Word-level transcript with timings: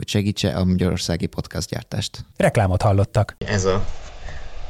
hogy 0.00 0.08
segítse 0.08 0.56
a 0.56 0.64
magyarországi 0.64 1.28
gyártást. 1.68 2.24
Reklámot 2.36 2.82
hallottak. 2.82 3.36
Ez 3.38 3.64
a, 3.64 3.84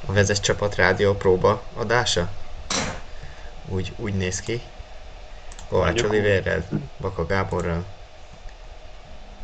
a 0.06 0.12
vezes 0.12 0.40
csapat 0.40 0.74
rádió 0.74 1.14
próba 1.14 1.62
adása? 1.74 2.30
Úgy, 3.68 3.92
úgy 3.96 4.14
néz 4.14 4.40
ki. 4.40 4.60
Kovács 5.68 6.02
Olivérrel, 6.02 6.68
Baka 7.00 7.26
Gáborral, 7.26 7.84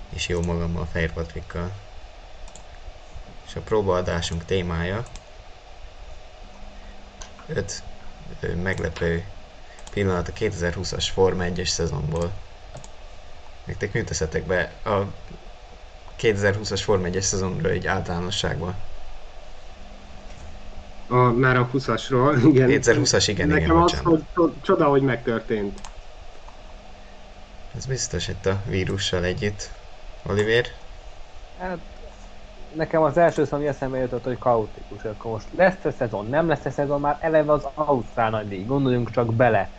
és 0.09 0.29
jó 0.29 0.43
magammal, 0.43 0.89
Fehér 0.93 1.13
Patrikkal. 1.13 1.73
És 3.47 3.55
a 3.57 3.61
próbaadásunk 3.61 4.45
témája 4.45 5.05
5 7.47 7.83
meglepő 8.63 9.25
pillanat 9.91 10.29
a 10.29 10.33
2020-as 10.33 11.07
Forma 11.13 11.45
1-es 11.47 11.69
szezonból. 11.69 12.33
Nektek 13.65 13.93
mit 13.93 14.07
teszetek 14.07 14.47
be 14.47 14.73
a 14.85 15.13
2020-as 16.21 16.81
Forma 16.83 17.07
1-es 17.09 17.21
szezonról 17.21 17.71
egy 17.71 17.87
általánosságban? 17.87 18.75
A, 21.09 21.17
már 21.17 21.57
a 21.57 21.69
20-asról, 21.75 22.41
igen. 22.53 22.69
2020-as, 22.73 23.25
igen, 23.27 23.49
Nekem 23.49 23.65
igen, 23.65 23.83
az, 23.83 24.01
hogy 24.03 24.23
csoda, 24.63 24.85
hogy 24.85 25.03
megtörtént. 25.03 25.81
Ez 27.77 27.87
biztos 27.87 28.29
itt 28.29 28.47
a 28.47 28.63
vírussal 28.67 29.25
együtt. 29.25 29.71
Oliver? 30.23 30.65
Hát, 31.59 31.79
nekem 32.73 33.03
az 33.03 33.17
első 33.17 33.45
szó, 33.45 33.57
ami 33.57 33.67
eszembe 33.67 33.99
jutott, 33.99 34.25
hogy 34.25 34.39
kaotikus. 34.39 35.05
Akkor 35.05 35.31
most 35.31 35.47
lesz 35.57 35.85
a 35.85 35.91
szezon, 35.91 36.27
nem 36.27 36.49
lesz 36.49 36.65
a 36.65 36.71
szezon, 36.71 37.01
már 37.01 37.19
eleve 37.21 37.53
az 37.53 37.69
Ausztrál 37.75 38.31
nagydíj, 38.31 38.65
gondoljunk 38.65 39.11
csak 39.11 39.35
bele. 39.35 39.71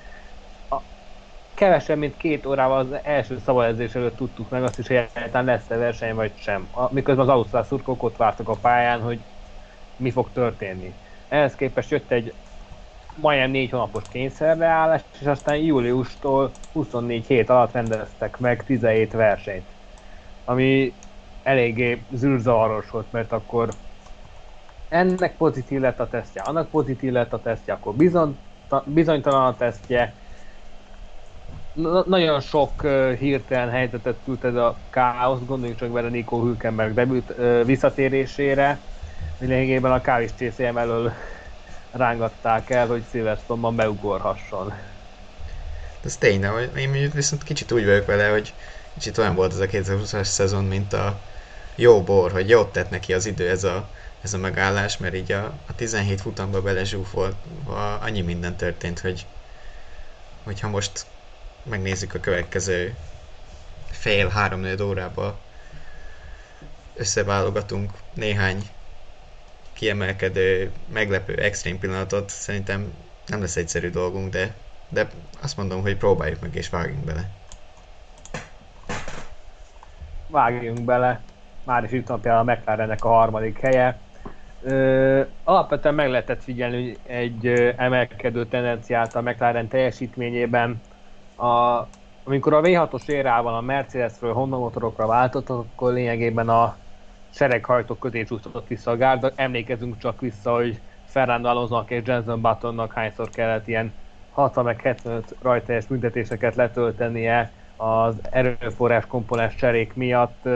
Kevesebb, 1.58 1.98
mint 1.98 2.18
két 2.18 2.46
órával 2.46 2.80
az 2.80 3.00
első 3.04 3.38
szabályozás 3.38 3.96
előtt 3.96 4.16
tudtuk 4.16 4.50
meg 4.50 4.64
azt 4.64 4.80
is, 4.80 4.88
hogy 4.88 4.96
egyáltalán 4.96 5.46
lesz-e 5.46 5.76
verseny 5.76 6.16
vagy 6.16 6.38
sem. 6.38 6.68
A, 6.72 6.94
miközben 6.94 7.28
az 7.28 7.34
Ausztrál 7.34 7.64
szurkok 7.64 8.04
ott 8.04 8.18
vártak 8.18 8.50
a 8.50 8.56
pályán, 8.62 9.02
hogy 9.02 9.20
mi 9.96 10.12
fog 10.12 10.32
történni. 10.32 10.94
Ehhez 11.28 11.56
képest 11.56 11.92
jött 11.92 12.12
egy 12.12 12.34
majdnem 13.16 13.52
négy 13.52 13.70
hónapos 13.70 14.04
kényszerbeállás, 14.12 15.02
és 15.20 15.26
aztán 15.26 15.58
júliustól 15.58 16.52
24 16.74 17.28
hét 17.28 17.50
alatt 17.50 17.72
rendeztek 17.72 18.38
meg 18.38 18.64
17 18.64 19.14
versenyt 19.14 19.76
ami 20.50 20.94
eléggé 21.44 22.06
zűrzavaros 22.12 22.90
volt, 22.90 23.12
mert 23.12 23.32
akkor 23.32 23.70
ennek 24.90 25.38
pozitív 25.38 25.80
lett 25.80 26.00
a 26.00 26.08
tesztje, 26.08 26.42
annak 26.42 26.70
pozitív 26.70 27.12
lett 27.12 27.34
a 27.34 27.42
tesztje, 27.42 27.74
akkor 27.74 27.96
bizony, 27.96 28.38
bizonytalan 28.86 29.46
a 29.46 29.56
tesztje. 29.56 30.16
Na, 31.78 32.04
nagyon 32.08 32.40
sok 32.40 32.84
uh, 32.84 33.14
hirtelen 33.14 33.70
helyzetet 33.70 34.18
küld 34.26 34.44
ez 34.44 34.56
a 34.56 34.78
káosz, 34.90 35.40
gondoljunk 35.46 35.80
csak 35.80 35.92
bele 35.92 36.10
Nico 36.10 36.42
Hülkenberg 36.42 36.94
debüt 36.94 37.30
uh, 37.30 37.66
visszatérésére. 37.66 38.80
Lényegében 39.40 39.92
a 39.92 40.02
kávis 40.02 40.32
CCM 40.32 40.78
elől 40.78 41.12
rángatták 41.92 42.70
el, 42.70 42.88
hogy 42.88 43.04
Silverstone-ban 43.10 43.76
beugorhasson. 43.76 44.74
Ez 46.04 46.18
tényleg, 46.18 46.50
hogy 46.50 46.72
én 46.78 47.10
viszont 47.14 47.44
kicsit 47.44 47.72
úgy 47.72 47.86
vagyok 47.86 48.06
vele, 48.06 48.30
hogy 48.30 48.54
Kicsit 48.98 49.18
olyan 49.18 49.36
volt 49.36 49.52
ez 49.52 49.60
a 49.60 49.66
2020-as 49.66 50.24
szezon, 50.24 50.64
mint 50.64 50.94
a 50.94 51.22
jó 51.76 52.04
bor, 52.04 52.32
hogy 52.32 52.50
jót 52.50 52.72
tett 52.72 52.90
neki 52.90 53.14
az 53.14 53.26
idő 53.26 53.50
ez 53.50 53.64
a, 53.64 53.90
ez 54.22 54.34
a 54.34 54.38
megállás, 54.38 54.98
mert 54.98 55.16
így 55.16 55.32
a, 55.32 55.44
a 55.68 55.76
17 55.76 56.22
futamba 56.22 56.62
belezsúfolva 56.62 57.98
annyi 58.02 58.22
minden 58.22 58.58
történt, 58.58 59.00
hogy 59.00 59.26
hogyha 60.44 60.70
most 60.70 61.06
megnézzük 61.70 62.14
a 62.14 62.20
következő 62.20 62.96
fél, 63.90 64.28
három 64.28 64.66
órába 64.82 65.40
összeválogatunk 66.96 67.92
néhány 68.14 68.70
kiemelkedő, 69.74 70.72
meglepő, 70.94 71.36
extrém 71.36 71.80
pillanatot, 71.80 72.30
szerintem 72.30 72.94
nem 73.26 73.40
lesz 73.40 73.56
egyszerű 73.56 73.90
dolgunk, 73.90 74.32
de, 74.32 74.54
de 74.90 75.08
azt 75.42 75.58
mondom, 75.58 75.82
hogy 75.82 75.98
próbáljuk 75.98 76.42
meg 76.42 76.56
és 76.56 76.70
vágjunk 76.70 77.06
bele 77.06 77.30
vágjunk 80.28 80.82
bele, 80.82 81.22
már 81.64 81.84
is 81.84 81.92
itt 81.92 82.08
van 82.08 82.20
a 82.20 82.44
McLarennek 82.44 83.06
a 83.06 83.10
harmadik 83.10 83.60
helye. 83.60 84.00
Ö, 84.62 85.22
alapvetően 85.44 85.96
meg 85.96 86.10
lehetett 86.10 86.44
figyelni 86.44 86.98
egy 87.04 87.48
emelkedő 87.78 88.46
tendenciát 88.46 89.16
a 89.16 89.22
McLaren 89.22 89.68
teljesítményében. 89.68 90.82
A, 91.38 91.88
amikor 92.24 92.54
a 92.54 92.62
V6-os 92.62 93.08
érával 93.08 93.56
a 93.56 93.62
Mercedesről 93.62 94.34
Honda 94.34 94.58
motorokra 94.58 95.08
váltott, 95.08 95.50
akkor 95.50 95.94
lényegében 95.94 96.50
a 96.50 96.78
sereghajtók 97.30 98.00
közé 98.00 98.24
csúszott 98.24 98.68
vissza 98.68 98.92
a 98.92 98.98
gárda. 98.98 99.32
Emlékezünk 99.36 99.98
csak 99.98 100.22
vissza, 100.22 100.54
hogy 100.54 100.82
Fernando 101.04 101.50
alonso 101.50 101.84
és 101.88 102.02
Jenson 102.06 102.42
Buttonnak 102.42 102.94
hányszor 102.94 103.30
kellett 103.30 103.68
ilyen 103.68 103.94
60 104.30 104.64
meg 104.64 104.82
75 104.82 105.36
rajteljes 105.42 105.86
büntetéseket 105.86 106.56
letöltenie 106.56 107.52
az 107.76 108.16
erőforrás 108.30 109.06
komponens 109.06 109.56
cserék 109.56 109.94
miatt, 109.94 110.50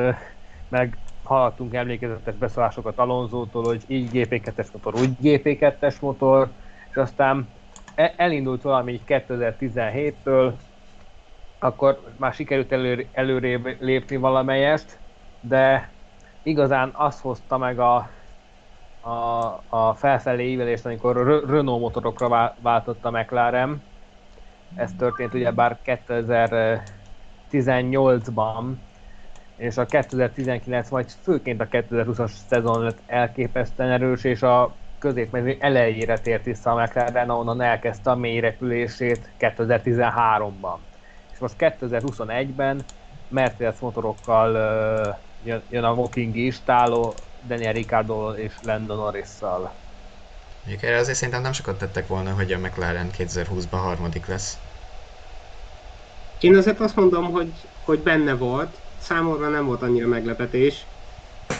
meg 0.69 0.97
hallottunk 1.23 1.73
emlékezetes 1.73 2.35
beszólásokat 2.35 2.97
Alonzótól, 2.97 3.63
hogy 3.63 3.83
így 3.87 4.09
GP2-es 4.13 4.71
motor, 4.71 4.93
úgy 4.95 5.09
GP2-es 5.21 5.99
motor, 6.01 6.51
és 6.89 6.95
aztán 6.95 7.49
e, 7.95 8.13
elindult 8.17 8.61
valami 8.61 9.01
2017-től, 9.07 10.53
akkor 11.63 11.99
már 12.17 12.33
sikerült 12.33 12.71
elő, 12.71 13.07
előrébb 13.11 13.81
lépni 13.81 14.15
valamelyest, 14.17 14.99
de 15.39 15.89
igazán 16.43 16.91
azt 16.93 17.21
hozta 17.21 17.57
meg 17.57 17.79
a, 17.79 18.09
a, 19.01 19.09
a 19.69 19.93
felfelé 19.93 20.51
ívelést, 20.51 20.85
amikor 20.85 21.43
Renault 21.47 21.81
motorokra 21.81 22.55
váltott 22.61 23.05
a 23.05 23.11
McLaren. 23.11 23.81
Ez 24.75 24.91
történt 24.97 25.33
ugye 25.33 25.51
bár 25.51 25.77
2000 25.81 26.83
2018-ban, 27.51 28.73
és 29.55 29.77
a 29.77 29.85
2019, 29.85 30.89
majd 30.89 31.09
főként 31.21 31.61
a 31.61 31.67
2020-as 31.67 32.31
szezon 32.47 32.83
lett 32.83 33.01
elképesztően 33.05 33.91
erős, 33.91 34.23
és 34.23 34.41
a 34.41 34.75
középmezőny 34.99 35.57
elejére 35.59 36.17
tért 36.17 36.45
vissza 36.45 36.71
a 36.71 36.81
McLaren, 36.81 37.29
ahonnan 37.29 37.61
elkezdte 37.61 38.11
a 38.11 38.15
mély 38.15 38.39
repülését 38.39 39.29
2013-ban. 39.39 40.77
Most 41.41 41.55
2021-ben 41.59 42.83
Mercedes 43.27 43.79
motorokkal 43.79 44.55
uh, 44.55 45.15
jön, 45.43 45.61
jön 45.69 45.83
a 45.83 45.93
Walking 45.93 46.35
is, 46.35 46.55
Táló, 46.65 47.13
Daniel 47.47 47.73
Ricciardo 47.73 48.31
és 48.31 48.53
Lando 48.63 48.95
Norris-szal. 48.95 49.73
Erre 50.81 50.97
azért 50.97 51.17
szerintem 51.17 51.41
nem 51.41 51.51
sokat 51.51 51.77
tettek 51.77 52.07
volna, 52.07 52.33
hogy 52.33 52.51
a 52.51 52.57
McLaren 52.57 53.09
2020-ban 53.17 53.79
harmadik 53.83 54.25
lesz. 54.25 54.57
Én 56.39 56.55
azért 56.55 56.79
azt 56.79 56.95
mondom, 56.95 57.31
hogy, 57.31 57.51
hogy 57.85 57.99
benne 57.99 58.33
volt, 58.33 58.77
számomra 58.99 59.49
nem 59.49 59.65
volt 59.65 59.81
annyira 59.81 60.07
meglepetés. 60.07 60.85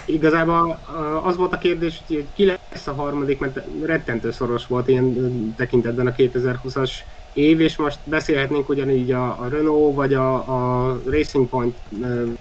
Igazából 0.06 0.80
az 1.24 1.36
volt 1.36 1.54
a 1.54 1.58
kérdés, 1.58 2.02
hogy 2.08 2.28
ki 2.34 2.46
lesz 2.46 2.88
a 2.88 2.94
harmadik, 2.94 3.40
mert 3.40 3.60
rettentő 3.86 4.32
szoros 4.32 4.68
volt 4.68 4.88
ilyen 4.88 5.54
tekintetben 5.58 6.08
a 6.08 6.12
2020-as 6.12 6.92
év, 7.34 7.60
és 7.60 7.78
most 7.78 8.00
beszélhetnénk 8.04 8.70
ugyanígy 8.70 9.12
a, 9.12 9.40
a 9.40 9.48
Renault 9.48 9.96
vagy 9.96 10.14
a, 10.14 10.48
a 10.48 11.02
Racing 11.06 11.50
Point 11.50 11.82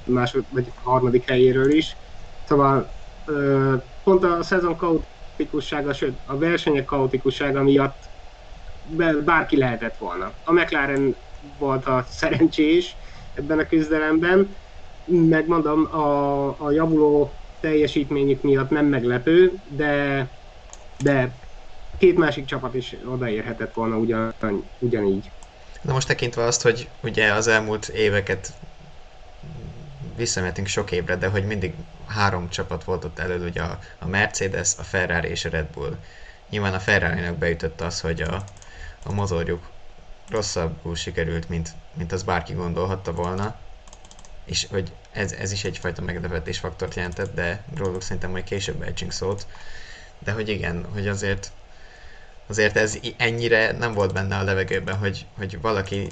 másod, 0.04 0.44
vagy 0.48 0.72
harmadik 0.74 1.28
helyéről 1.28 1.72
is. 1.72 1.96
Szóval 2.44 2.94
pont 4.02 4.24
a 4.24 4.42
szezon 4.42 4.76
kaotikussága, 4.76 5.92
sőt 5.92 6.20
a 6.24 6.36
versenyek 6.38 6.84
kaotikussága 6.84 7.62
miatt 7.62 8.10
bárki 9.24 9.56
lehetett 9.56 9.96
volna. 9.96 10.32
A 10.44 10.52
McLaren 10.52 11.16
volt 11.58 11.84
a 11.84 12.04
szerencsés 12.08 12.96
ebben 13.34 13.58
a 13.58 13.66
küzdelemben. 13.66 14.56
Megmondom, 15.04 15.84
a, 15.94 16.60
a 16.60 16.70
javuló 16.70 17.40
teljesítményük 17.60 18.42
miatt 18.42 18.70
nem 18.70 18.86
meglepő, 18.86 19.52
de, 19.64 20.30
de 20.96 21.38
két 22.00 22.16
másik 22.16 22.44
csapat 22.44 22.74
is 22.74 22.96
odaérhetett 23.04 23.74
volna 23.74 23.96
ugyan, 23.96 24.34
ugyanígy. 24.78 25.30
Na 25.82 25.92
most 25.92 26.06
tekintve 26.06 26.42
azt, 26.42 26.62
hogy 26.62 26.88
ugye 27.02 27.32
az 27.32 27.46
elmúlt 27.46 27.88
éveket 27.88 28.52
visszamehetünk 30.16 30.66
sok 30.66 30.90
évre, 30.90 31.16
de 31.16 31.28
hogy 31.28 31.46
mindig 31.46 31.74
három 32.06 32.48
csapat 32.48 32.84
volt 32.84 33.04
ott 33.04 33.18
elől, 33.18 33.48
ugye 33.48 33.62
a, 33.62 33.78
a 33.98 34.06
Mercedes, 34.06 34.72
a 34.78 34.82
Ferrari 34.82 35.28
és 35.28 35.44
a 35.44 35.48
Red 35.48 35.66
Bull. 35.66 35.96
Nyilván 36.50 36.74
a 36.74 36.80
Ferrari-nak 36.80 37.36
beütött 37.36 37.80
az, 37.80 38.00
hogy 38.00 38.20
a, 38.20 38.44
a 39.04 39.12
motorjuk 39.12 39.70
rosszabbul 40.28 40.94
sikerült, 40.94 41.48
mint, 41.48 41.70
mint 41.94 42.12
az 42.12 42.22
bárki 42.22 42.52
gondolhatta 42.52 43.12
volna, 43.12 43.56
és 44.44 44.66
hogy 44.70 44.92
ez, 45.12 45.32
ez 45.32 45.52
is 45.52 45.64
egyfajta 45.64 46.02
meglepetés 46.02 46.58
faktort 46.58 46.94
jelentett, 46.94 47.34
de 47.34 47.64
róluk 47.76 48.02
szerintem 48.02 48.30
majd 48.30 48.44
később 48.44 48.82
ejtsünk 48.82 49.12
szót. 49.12 49.46
De 50.18 50.32
hogy 50.32 50.48
igen, 50.48 50.86
hogy 50.92 51.08
azért 51.08 51.52
azért 52.50 52.76
ez 52.76 52.98
ennyire 53.16 53.72
nem 53.72 53.92
volt 53.92 54.12
benne 54.12 54.36
a 54.36 54.42
levegőben, 54.42 54.96
hogy, 54.96 55.26
hogy 55.36 55.60
valaki 55.60 56.06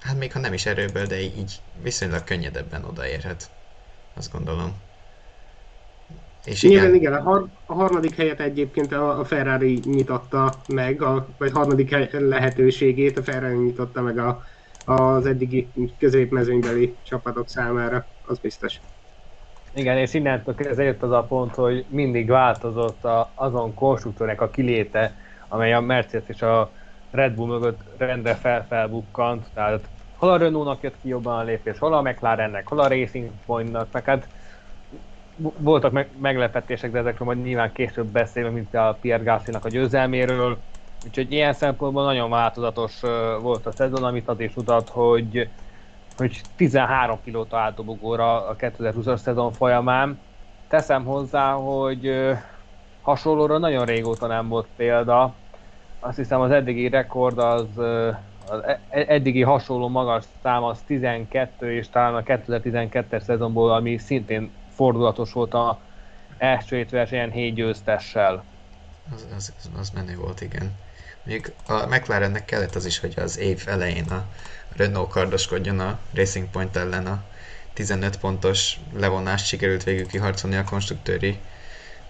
hát 0.00 0.18
még 0.18 0.32
ha 0.32 0.38
nem 0.38 0.52
is 0.52 0.66
erőből, 0.66 1.06
de 1.06 1.20
így 1.20 1.60
viszonylag 1.82 2.24
könnyedebben 2.24 2.84
odaérhet. 2.84 3.50
Azt 4.16 4.32
gondolom. 4.32 4.72
És 6.44 6.62
igen, 6.62 6.76
igen, 6.82 6.94
igen 6.94 7.12
a, 7.12 7.22
har- 7.22 7.50
a 7.66 7.74
harmadik 7.74 8.14
helyet 8.14 8.40
egyébként 8.40 8.92
a, 8.92 9.18
a 9.18 9.24
Ferrari 9.24 9.82
nyitotta 9.84 10.62
meg, 10.66 11.02
a, 11.02 11.34
vagy 11.38 11.50
harmadik 11.50 12.10
lehetőségét 12.10 13.18
a 13.18 13.22
Ferrari 13.22 13.56
nyitotta 13.56 14.02
meg 14.02 14.18
a, 14.18 14.42
az 14.84 15.26
eddigi 15.26 15.72
középmezőnybeli 15.98 16.98
csapatok 17.02 17.48
számára, 17.48 18.10
az 18.22 18.38
biztos. 18.38 18.80
Igen, 19.74 19.98
és 19.98 20.14
innentől 20.14 20.54
kezdve 20.54 20.82
jött 20.82 21.02
az 21.02 21.10
a 21.10 21.22
pont, 21.22 21.54
hogy 21.54 21.84
mindig 21.88 22.28
változott 22.28 23.04
a, 23.04 23.30
azon 23.34 23.74
konstruktőrnek 23.74 24.40
a 24.40 24.50
kiléte, 24.50 25.14
amely 25.48 25.72
a 25.72 25.80
Mercedes 25.80 26.28
és 26.28 26.42
a 26.42 26.70
Red 27.10 27.34
Bull 27.34 27.46
mögött 27.46 27.80
rendre 27.98 28.34
felfelbukkant, 28.34 29.46
tehát 29.54 29.88
hol 30.16 30.30
a 30.30 30.36
Renault-nak 30.36 30.82
jött 30.82 31.00
ki 31.02 31.08
jobban 31.08 31.38
a 31.38 31.42
lépés, 31.42 31.78
hol 31.78 31.94
a 31.94 32.02
McLarennek, 32.02 32.68
hol 32.68 32.80
a 32.80 32.88
Racing 32.88 33.30
Point-nak, 33.46 33.88
meg 33.92 34.04
hát 34.04 34.28
voltak 35.36 35.92
meg, 35.92 36.08
meglepetések, 36.20 36.90
de 36.90 36.98
ezekről 36.98 37.26
majd 37.26 37.42
nyilván 37.42 37.72
később 37.72 38.06
beszélünk, 38.06 38.54
mint 38.54 38.74
a 38.74 38.98
Pierre 39.00 39.24
Gasly-nak 39.24 39.64
a 39.64 39.68
győzelméről. 39.68 40.58
Úgyhogy 41.06 41.32
ilyen 41.32 41.52
szempontból 41.52 42.04
nagyon 42.04 42.30
változatos 42.30 43.00
volt 43.40 43.66
a 43.66 43.72
szezon, 43.72 44.04
amit 44.04 44.28
az 44.28 44.40
is 44.40 44.54
mutat, 44.54 44.88
hogy, 44.88 45.48
hogy 46.16 46.40
13 46.56 47.18
pilóta 47.24 47.58
állt 47.58 47.74
dobogóra 47.74 48.48
a 48.48 48.56
2020-as 48.56 49.16
szezon 49.16 49.52
folyamán. 49.52 50.18
Teszem 50.68 51.04
hozzá, 51.04 51.52
hogy 51.52 52.10
hasonlóra 53.02 53.58
nagyon 53.58 53.84
régóta 53.84 54.26
nem 54.26 54.48
volt 54.48 54.66
példa. 54.76 55.34
Azt 56.00 56.16
hiszem 56.16 56.40
az 56.40 56.50
eddigi 56.50 56.88
rekord 56.88 57.38
az, 57.38 57.78
az 58.48 58.62
e, 58.64 58.80
e, 58.90 59.04
eddigi 59.08 59.42
hasonló 59.42 59.88
magas 59.88 60.24
szám 60.42 60.62
az 60.62 60.82
12, 60.86 61.76
és 61.76 61.88
talán 61.88 62.14
a 62.14 62.22
2012-es 62.22 63.20
szezonból, 63.22 63.72
ami 63.72 63.98
szintén 63.98 64.50
fordulatos 64.74 65.32
volt 65.32 65.54
a 65.54 65.78
első 66.38 66.76
hét 66.76 66.90
versenyen 66.90 67.30
7 67.30 67.54
győztessel. 67.54 68.44
Az, 69.14 69.26
az, 69.36 69.52
az 69.78 69.90
menő 69.90 70.16
volt, 70.16 70.40
igen. 70.40 70.72
Még 71.24 71.52
a 71.66 71.86
McLarennek 71.86 72.44
kellett 72.44 72.74
az 72.74 72.84
is, 72.84 72.98
hogy 72.98 73.14
az 73.16 73.38
év 73.38 73.62
elején 73.66 74.04
a 74.04 74.26
Renault 74.76 75.10
kardoskodjon 75.10 75.80
a 75.80 75.98
Racing 76.14 76.50
Point 76.50 76.76
ellen 76.76 77.06
a 77.06 77.22
15 77.72 78.18
pontos 78.18 78.78
levonást 78.92 79.46
sikerült 79.46 79.82
végül 79.82 80.06
kiharcolni 80.06 80.56
a 80.56 80.64
konstruktőri 80.64 81.38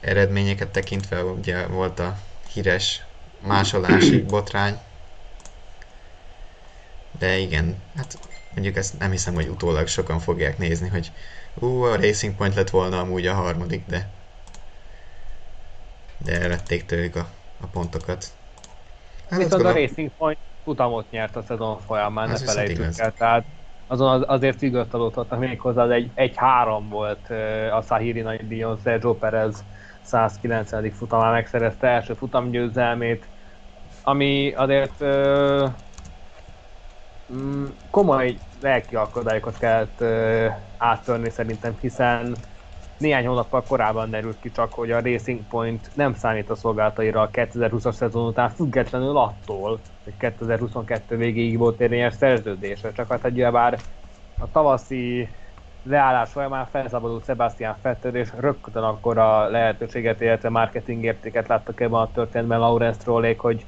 eredményeket 0.00 0.68
tekintve, 0.68 1.24
ugye 1.24 1.66
volt 1.66 1.98
a 1.98 2.18
híres 2.52 3.02
másolási 3.40 4.22
botrány. 4.32 4.78
De 7.18 7.36
igen, 7.36 7.82
hát 7.96 8.18
mondjuk 8.54 8.76
ezt 8.76 8.98
nem 8.98 9.10
hiszem, 9.10 9.34
hogy 9.34 9.48
utólag 9.48 9.86
sokan 9.86 10.20
fogják 10.20 10.58
nézni, 10.58 10.88
hogy 10.88 11.12
ú, 11.54 11.82
a 11.82 11.96
Racing 11.96 12.34
Point 12.34 12.54
lett 12.54 12.70
volna 12.70 13.00
amúgy 13.00 13.26
a 13.26 13.34
harmadik, 13.34 13.86
de 13.86 14.10
de 16.18 16.40
elvették 16.40 16.86
tőlük 16.86 17.16
a, 17.16 17.28
a 17.60 17.66
pontokat. 17.66 18.32
Hát 19.34 19.42
Viszont 19.42 19.64
a 19.64 19.72
Racing 19.72 20.10
Point 20.16 20.38
futamot 20.64 21.10
nyert 21.10 21.36
a 21.36 21.42
szezon 21.42 21.80
folyamán, 21.80 22.28
ne 22.28 22.36
felejtsük 22.36 22.98
el. 22.98 23.12
Tehát 23.12 23.44
azon 23.86 24.08
az, 24.08 24.24
azért 24.26 24.60
vigasztalódhatnak 24.60 25.38
még 25.38 25.60
hozzá, 25.60 25.82
az 25.82 25.90
egy, 25.90 26.10
egy 26.14 26.36
három 26.36 26.88
volt 26.88 27.28
a 27.72 27.82
Sahiri 27.82 28.20
nagy 28.20 28.46
díjon, 28.46 28.78
Sergio 28.84 29.14
Perez 29.14 29.64
190. 30.02 30.90
futamán 30.90 31.32
megszerezte 31.32 31.86
első 31.86 32.14
futamgyőzelmét, 32.14 33.28
ami 34.02 34.52
azért 34.52 35.00
ö, 35.00 35.66
mm, 37.32 37.64
komoly 37.90 38.36
lelki 38.60 38.96
akadályokat 38.96 39.58
kellett 39.58 40.00
ö, 40.00 40.48
áttörni 40.78 41.30
szerintem, 41.30 41.76
hiszen 41.80 42.36
néhány 42.98 43.26
hónappal 43.26 43.62
korábban 43.62 44.10
derült 44.10 44.40
ki 44.40 44.50
csak, 44.50 44.72
hogy 44.72 44.90
a 44.90 45.00
Racing 45.00 45.40
Point 45.48 45.90
nem 45.94 46.14
számít 46.14 46.50
a 46.50 46.54
szolgálataira 46.54 47.20
a 47.20 47.30
2020-as 47.30 47.92
szezon 47.92 48.26
után, 48.26 48.50
függetlenül 48.50 49.16
attól, 49.16 49.80
hogy 50.04 50.16
2022 50.18 51.16
végéig 51.16 51.58
volt 51.58 51.80
érvényes 51.80 52.14
szerződése. 52.14 52.92
Csak 52.92 53.10
hát 53.10 53.24
egy 53.24 53.50
bár 53.50 53.78
a 54.38 54.50
tavaszi 54.50 55.28
leállás 55.82 56.30
folyamán 56.30 56.66
felszabadult 56.66 57.24
Sebastian 57.24 57.76
Vettel, 57.82 58.14
és 58.14 58.32
rögtön 58.38 58.82
akkor 58.82 59.18
a 59.18 59.48
lehetőséget, 59.48 60.20
illetve 60.20 60.48
marketing 60.48 61.04
értéket 61.04 61.48
láttak 61.48 61.80
ebben 61.80 62.00
a 62.00 62.10
történetben 62.12 62.58
Lawrence 62.58 62.98
Trollék, 62.98 63.38
hogy 63.40 63.66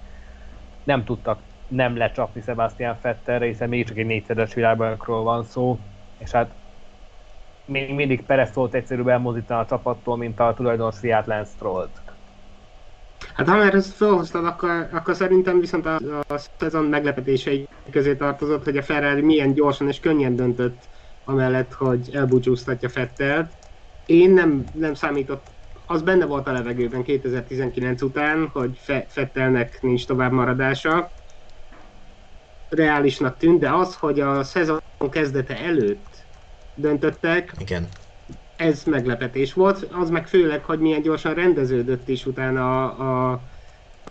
nem 0.85 1.05
tudtak 1.05 1.39
nem 1.69 1.97
lecsapni 1.97 2.41
Sebastian 2.41 2.97
Vettelre, 3.03 3.47
hiszen 3.47 3.85
csak 3.85 3.97
egy 3.97 4.07
négyszeres 4.07 4.55
világbajnokról 4.55 5.23
van 5.23 5.45
szó, 5.45 5.79
és 6.19 6.31
hát 6.31 6.51
még 7.67 7.95
mindig 7.95 8.23
Perez 8.23 8.55
volt 8.55 8.75
egyszerűbb 8.75 9.09
elmozdítani 9.09 9.61
a 9.61 9.67
csapattól, 9.67 10.17
mint 10.17 10.41
a 10.41 10.55
tulajdonos 10.57 10.99
fiát 10.99 11.27
Lance 11.27 11.51
Strollt. 11.55 12.01
Hát 13.35 13.49
ha 13.49 13.57
már 13.57 13.75
ezt 13.75 13.93
felhoztad, 13.95 14.45
akkor, 14.45 14.89
akkor 14.93 15.15
szerintem 15.15 15.61
viszont 15.61 15.87
a, 15.87 15.97
a 16.29 16.39
szezon 16.59 16.85
meglepetései 16.85 17.69
közé 17.91 18.15
tartozott, 18.15 18.65
hogy 18.65 18.77
a 18.77 18.83
Ferrari 18.83 19.21
milyen 19.21 19.53
gyorsan 19.53 19.89
és 19.89 20.01
könnyen 20.01 20.37
döntött 20.37 20.89
amellett, 21.25 21.73
hogy 21.73 22.11
elbúcsúztatja 22.13 22.89
Fettelt. 22.89 23.53
Én 24.07 24.31
nem, 24.31 24.65
nem 24.73 24.95
számított, 24.95 25.47
az 25.87 26.03
benne 26.03 26.25
volt 26.25 26.47
a 26.47 26.53
levegőben 26.53 27.03
2019 27.03 28.03
után, 28.03 28.49
hogy 28.53 28.79
Fe, 28.83 29.07
Fettelnek 29.09 29.83
nincs 29.83 30.07
tovább 30.07 30.33
maradása. 30.33 31.11
Reálisnak 32.69 33.37
tűnt, 33.37 33.59
de 33.59 33.71
az, 33.71 33.97
hogy 33.97 34.21
a 34.21 34.43
szezon 34.43 34.81
kezdete 35.11 35.59
előtt 35.59 36.16
döntöttek. 36.77 37.53
Igen. 37.59 37.89
Ez 38.57 38.85
meglepetés 38.85 39.53
volt, 39.53 39.89
az 39.93 40.11
meg 40.11 40.27
főleg, 40.27 40.65
hogy 40.65 40.79
milyen 40.79 41.03
gyorsan 41.03 41.35
rendeződött 41.35 42.09
is 42.09 42.27
utána 42.27 42.95
a, 42.95 43.31
a, 43.33 43.41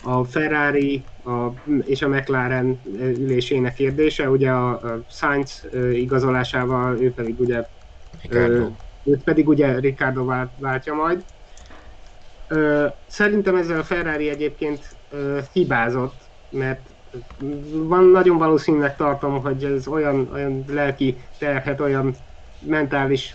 a 0.02 0.24
Ferrari 0.24 1.04
a, 1.24 1.46
és 1.84 2.02
a 2.02 2.08
McLaren 2.08 2.80
ülésének 2.96 3.74
kérdése, 3.74 4.30
ugye 4.30 4.50
a, 4.50 4.70
a 4.70 5.04
Sainz 5.08 5.66
igazolásával, 5.92 7.00
ő 7.00 7.12
pedig 7.12 7.40
ugye 7.40 7.64
Ricardo. 8.22 8.70
őt 9.04 9.22
pedig 9.22 9.48
ugye 9.48 9.78
Ricardo 9.78 10.24
vált, 10.24 10.50
váltja 10.58 10.94
majd. 10.94 11.24
Szerintem 13.06 13.56
ezzel 13.56 13.78
a 13.78 13.84
Ferrari 13.84 14.28
egyébként 14.28 14.96
hibázott, 15.52 16.14
mert 16.50 16.80
van, 17.72 18.04
nagyon 18.04 18.38
valószínűleg 18.38 18.96
tartom, 18.96 19.40
hogy 19.40 19.64
ez 19.64 19.86
olyan, 19.86 20.28
olyan 20.32 20.64
lelki 20.68 21.16
terhet, 21.38 21.80
olyan 21.80 22.14
mentális 22.58 23.34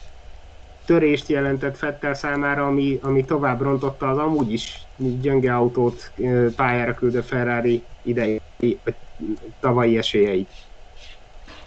törést 0.86 1.28
jelentett 1.28 1.78
Fettel 1.78 2.14
számára, 2.14 2.66
ami, 2.66 3.00
ami 3.02 3.26
tovább 3.26 3.62
rontotta 3.62 4.10
az 4.10 4.18
amúgy 4.18 4.52
is 4.52 4.82
gyönge 4.98 5.56
autót 5.56 6.14
pályára 6.56 6.94
küldő 6.94 7.22
Ferrari 7.22 7.86
idei, 8.04 8.42
tavalyi 9.60 9.98
esélyeit. 9.98 10.52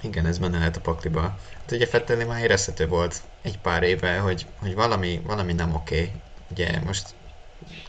Igen, 0.02 0.26
ez 0.26 0.38
benne 0.38 0.58
lehet 0.58 0.76
a 0.76 0.80
pakliba. 0.80 1.20
Hát 1.20 1.73
ugye 1.73 1.87
Fettelni 1.87 2.25
már 2.25 2.42
érezhető 2.42 2.87
volt 2.87 3.23
egy 3.42 3.58
pár 3.58 3.82
éve, 3.82 4.18
hogy, 4.18 4.46
hogy 4.61 4.75
valami, 4.75 5.20
valami 5.26 5.52
nem 5.52 5.75
oké. 5.75 5.94
Okay. 5.94 6.12
Ugye 6.50 6.80
most 6.84 7.14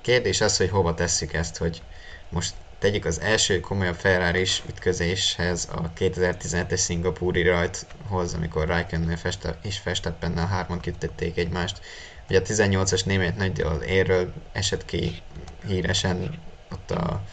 kérdés 0.01 0.41
az, 0.41 0.57
hogy 0.57 0.69
hova 0.69 0.93
tesszük 0.93 1.33
ezt, 1.33 1.57
hogy 1.57 1.81
most 2.29 2.53
tegyük 2.85 3.05
az 3.05 3.21
első 3.21 3.59
komolyabb 3.59 3.95
ferrari 3.95 4.45
ütközéshez 4.67 5.67
a 5.71 5.93
2017-es 5.97 6.75
szingapúri 6.75 7.41
rajthoz, 7.41 8.33
amikor 8.33 8.67
Raikkonen 8.67 9.17
és 9.61 9.83
Verstappennel 9.83 10.47
hárman 10.47 10.79
küttették 10.79 11.37
egymást. 11.37 11.81
Ugye 12.29 12.39
a 12.39 12.41
18-as 12.41 13.05
német 13.05 13.35
nagydíjal 13.35 13.81
érről 13.81 14.33
esett 14.51 14.85
ki 14.85 15.21
híresen 15.67 16.39
ott 16.71 16.91
a 16.91 17.23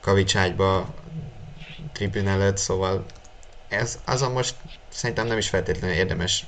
kavicságyba 0.00 0.94
tribün 1.92 2.28
előtt, 2.28 2.56
szóval 2.56 3.04
ez 3.68 3.98
azon 4.04 4.32
most 4.32 4.54
szerintem 4.88 5.26
nem 5.26 5.38
is 5.38 5.48
feltétlenül 5.48 5.96
érdemes 5.96 6.46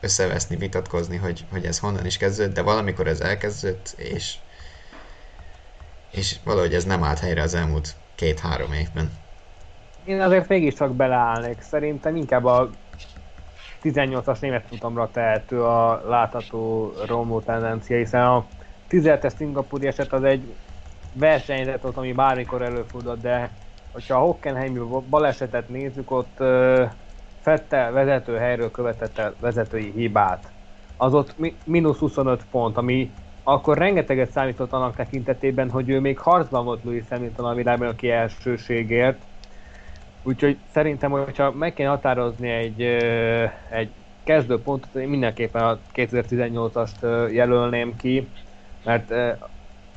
összeveszni, 0.00 0.56
vitatkozni, 0.56 1.16
hogy, 1.16 1.44
hogy 1.50 1.64
ez 1.64 1.78
honnan 1.78 2.06
is 2.06 2.16
kezdődött, 2.16 2.54
de 2.54 2.62
valamikor 2.62 3.06
ez 3.06 3.20
elkezdődött, 3.20 3.94
és 3.96 4.34
és 6.10 6.36
valahogy 6.44 6.74
ez 6.74 6.84
nem 6.84 7.02
állt 7.02 7.18
helyre 7.18 7.42
az 7.42 7.54
elmúlt 7.54 7.96
két-három 8.14 8.72
évben. 8.72 9.10
Én 10.04 10.20
azért 10.20 10.48
mégiscsak 10.48 10.94
beleállnék. 10.94 11.60
Szerintem 11.60 12.16
inkább 12.16 12.44
a 12.44 12.70
18-as 13.82 14.40
német 14.40 14.64
futamra 14.68 15.10
tehető 15.12 15.62
a 15.62 16.02
látható 16.08 16.92
romló 17.06 17.40
tendencia, 17.40 17.96
hiszen 17.96 18.26
a 18.26 18.46
17-es 18.90 19.36
szingapúri 19.36 19.86
eset 19.86 20.12
az 20.12 20.24
egy 20.24 20.54
versenyzet 21.12 21.84
ott, 21.84 21.96
ami 21.96 22.12
bármikor 22.12 22.62
előfordult, 22.62 23.20
de 23.20 23.50
hogyha 23.92 24.14
a 24.14 24.20
Hockenheimi 24.20 24.80
balesetet 25.08 25.68
nézzük, 25.68 26.10
ott 26.10 26.36
Fettel 27.40 27.92
vezető 27.92 28.36
helyről 28.36 28.70
követett 28.70 29.18
el 29.18 29.34
vezetői 29.40 29.92
hibát. 29.96 30.50
Az 30.96 31.14
ott 31.14 31.34
mínusz 31.64 31.98
25 31.98 32.44
pont, 32.50 32.76
ami 32.76 33.10
akkor 33.52 33.78
rengeteget 33.78 34.30
számított 34.30 34.72
annak 34.72 34.96
tekintetében, 34.96 35.70
hogy 35.70 35.88
ő 35.88 36.00
még 36.00 36.18
harcban 36.18 36.64
volt 36.64 36.84
Louis 36.84 37.04
Hamilton 37.10 37.46
a 37.46 37.54
világban 37.54 37.88
aki 37.88 38.10
elsőségért. 38.10 39.18
Úgyhogy 40.22 40.56
szerintem, 40.72 41.10
hogyha 41.10 41.52
meg 41.52 41.74
kéne 41.74 41.88
határozni 41.88 42.48
egy, 42.48 42.82
egy 43.70 43.90
kezdőpontot, 44.24 44.94
én 44.94 45.08
mindenképpen 45.08 45.62
a 45.62 45.78
2018-ast 45.94 47.32
jelölném 47.32 47.96
ki, 47.96 48.28
mert 48.84 49.14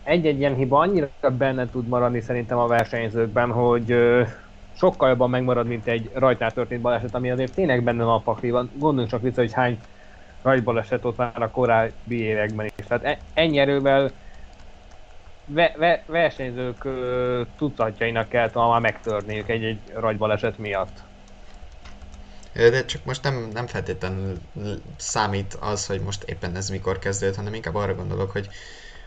egy-egy 0.03 0.39
ilyen 0.39 0.55
hiba 0.55 0.79
annyira 0.79 1.10
benne 1.38 1.70
tud 1.70 1.88
maradni 1.88 2.22
szerintem 2.22 2.58
a 2.58 2.67
versenyzőkben, 2.67 3.51
hogy 3.51 3.96
sokkal 4.77 5.10
jobban 5.10 5.29
megmarad, 5.29 5.67
mint 5.67 5.88
egy 5.88 6.10
rajtnál 6.13 6.51
történt 6.51 6.81
baleset, 6.81 7.15
ami 7.15 7.31
azért 7.31 7.53
tényleg 7.53 7.84
benne 7.84 8.03
van 8.03 8.15
a 8.15 8.22
pakliban. 8.22 8.70
Gondoljunk 8.74 9.12
csak 9.12 9.22
vissza, 9.22 9.41
hogy 9.41 9.53
hány 9.53 9.79
rajtbaleset 10.41 11.05
ott 11.05 11.17
már 11.17 11.41
a 11.41 11.51
korábbi 11.51 12.19
években 12.19 12.65
is. 12.65 12.86
Tehát 12.88 13.03
e- 13.03 13.19
ennyi 13.33 13.57
erővel 13.57 14.12
ve- 15.45 15.75
ve- 15.77 16.03
versenyzők 16.07 16.86
uh, 16.86 17.41
tudatjainak 17.57 18.29
kell 18.29 18.50
talán 18.50 18.69
már 18.69 18.81
megtörniük 18.81 19.50
egy-egy 19.50 19.81
rajtbaleset 19.93 20.57
miatt. 20.57 21.03
De 22.53 22.86
csak 22.86 23.05
most 23.05 23.24
nem, 23.24 23.50
nem 23.53 23.67
feltétlenül 23.67 24.38
számít 24.98 25.53
az, 25.53 25.86
hogy 25.86 26.01
most 26.01 26.24
éppen 26.24 26.55
ez 26.55 26.69
mikor 26.69 27.00
kezdődött, 27.00 27.36
hanem 27.36 27.53
inkább 27.53 27.75
arra 27.75 27.95
gondolok, 27.95 28.31
hogy, 28.31 28.48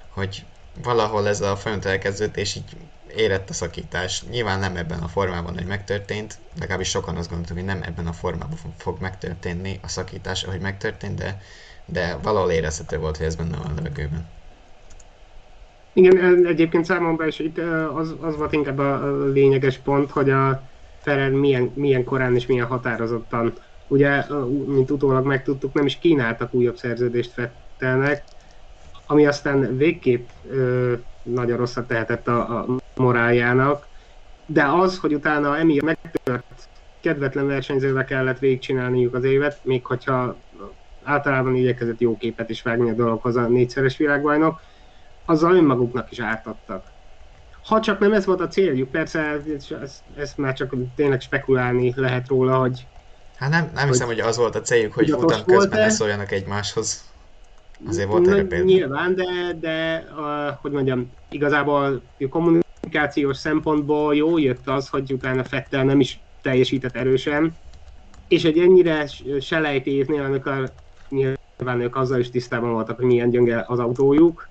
hogy 0.09 0.47
valahol 0.83 1.29
ez 1.29 1.41
a 1.41 1.57
folyamat 1.57 1.85
elkezdődött, 1.85 2.37
és 2.37 2.55
így 2.55 2.77
érett 3.17 3.51
a 3.51 3.53
szakítás. 3.53 4.25
Nyilván 4.31 4.59
nem 4.59 4.77
ebben 4.77 4.99
a 4.99 5.09
formában, 5.09 5.55
hogy 5.55 5.67
megtörtént, 5.67 6.39
legalábbis 6.59 6.89
sokan 6.89 7.17
azt 7.17 7.29
gondoltuk, 7.29 7.57
hogy 7.57 7.67
nem 7.67 7.83
ebben 7.83 8.07
a 8.07 8.13
formában 8.13 8.59
fog 8.77 9.01
megtörténni 9.01 9.79
a 9.83 9.89
szakítás, 9.89 10.43
ahogy 10.43 10.61
megtörtént, 10.61 11.19
de, 11.19 11.41
de 11.87 12.17
valahol 12.23 12.51
érezhető 12.51 12.99
volt, 12.99 13.17
hogy 13.17 13.27
ez 13.27 13.37
benne 13.37 13.57
van 13.57 13.67
a 13.67 13.75
levegőben. 13.75 14.27
Igen, 15.93 16.47
egyébként 16.47 16.85
számomra 16.85 17.27
is 17.27 17.39
itt 17.39 17.59
az, 17.95 18.15
az 18.21 18.37
volt 18.37 18.53
inkább 18.53 18.79
a 18.79 19.25
lényeges 19.27 19.79
pont, 19.79 20.11
hogy 20.11 20.31
a 20.31 20.63
Ferrer 21.01 21.31
milyen, 21.31 21.73
milyen 21.75 22.05
korán 22.05 22.35
és 22.35 22.47
milyen 22.47 22.67
határozottan, 22.67 23.53
ugye, 23.89 24.25
mint 24.67 24.91
utólag 24.91 25.27
megtudtuk, 25.27 25.73
nem 25.73 25.87
is 25.87 25.99
kínáltak 25.99 26.55
újabb 26.55 26.77
szerződést 26.77 27.33
Fettelnek, 27.33 28.25
ami 29.07 29.27
aztán 29.27 29.77
végképp 29.77 30.29
ö, 30.49 30.95
nagyon 31.23 31.57
rosszat 31.57 31.87
tehetett 31.87 32.29
a, 32.29 32.59
a 32.59 32.77
moráljának, 32.97 33.87
de 34.47 34.65
az, 34.65 34.99
hogy 34.99 35.15
utána 35.15 35.59
emiatt 35.59 35.85
megtört 35.85 36.69
kedvetlen 37.01 37.47
versenyzővel 37.47 38.05
kellett 38.05 38.39
végigcsinálniuk 38.39 39.15
az 39.15 39.25
évet, 39.25 39.61
még 39.63 39.87
hogyha 39.87 40.37
általában 41.03 41.55
igyekezett 41.55 42.01
jó 42.01 42.17
képet 42.17 42.51
is 42.51 42.63
vágni 42.63 42.91
a 42.91 42.95
dologhoz 42.95 43.37
a 43.37 43.47
négyszeres 43.47 43.97
világbajnok, 43.97 44.61
azzal 45.25 45.55
önmaguknak 45.55 46.11
is 46.11 46.21
ártottak. 46.21 46.93
Ha 47.65 47.81
csak 47.81 47.99
nem 47.99 48.13
ez 48.13 48.27
volt 48.27 48.41
a 48.41 48.49
céljuk, 48.49 48.91
persze 48.91 49.41
ezt, 49.83 50.03
ezt 50.17 50.39
már 50.39 50.55
csak 50.55 50.75
tényleg 50.97 51.21
spekulálni 51.21 51.93
lehet 51.97 52.29
róla, 52.29 52.57
hogy... 52.57 52.87
Hát 53.37 53.51
nem, 53.51 53.71
nem 53.75 53.83
hogy 53.83 53.93
hiszem, 53.93 54.07
hogy 54.07 54.21
az 54.21 54.37
volt 54.37 54.55
a 54.55 54.61
céljuk, 54.61 54.93
hogy 54.93 55.11
futam 55.11 55.45
közben 55.45 55.81
ne 55.81 55.89
szóljanak 55.89 56.33
egymáshoz. 56.33 57.13
Azért 57.89 58.09
volt 58.09 58.29
erre 58.29 58.45
példa. 58.45 58.65
Nyilván, 58.65 59.15
de, 59.15 59.25
de 59.61 60.05
uh, 60.17 60.57
hogy 60.61 60.71
mondjam, 60.71 61.11
igazából 61.31 62.03
a 62.19 62.64
kommunikációs 62.85 63.37
szempontból 63.37 64.15
jó 64.15 64.39
jött 64.39 64.69
az, 64.69 64.89
hogy 64.89 65.13
utána 65.13 65.45
Fettel 65.45 65.85
nem 65.85 66.01
is 66.01 66.21
teljesített 66.43 66.97
erősen, 66.97 67.57
és 68.29 68.45
egy 68.45 68.59
ennyire 68.59 69.07
selejtélyét 69.41 70.09
nyilván, 70.09 70.71
nyilván 71.09 71.81
ők 71.81 71.97
azzal 71.97 72.19
is 72.19 72.31
tisztában 72.31 72.73
voltak, 72.73 72.97
hogy 72.97 73.05
milyen 73.05 73.31
gyönge 73.31 73.65
az 73.67 73.79
autójuk, 73.79 74.49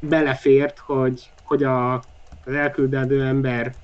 belefért, 0.00 0.78
hogy, 0.78 1.30
hogy 1.42 1.62
a, 1.62 1.94
az 2.44 2.52
elküldendő 2.52 3.22
ember 3.22 3.74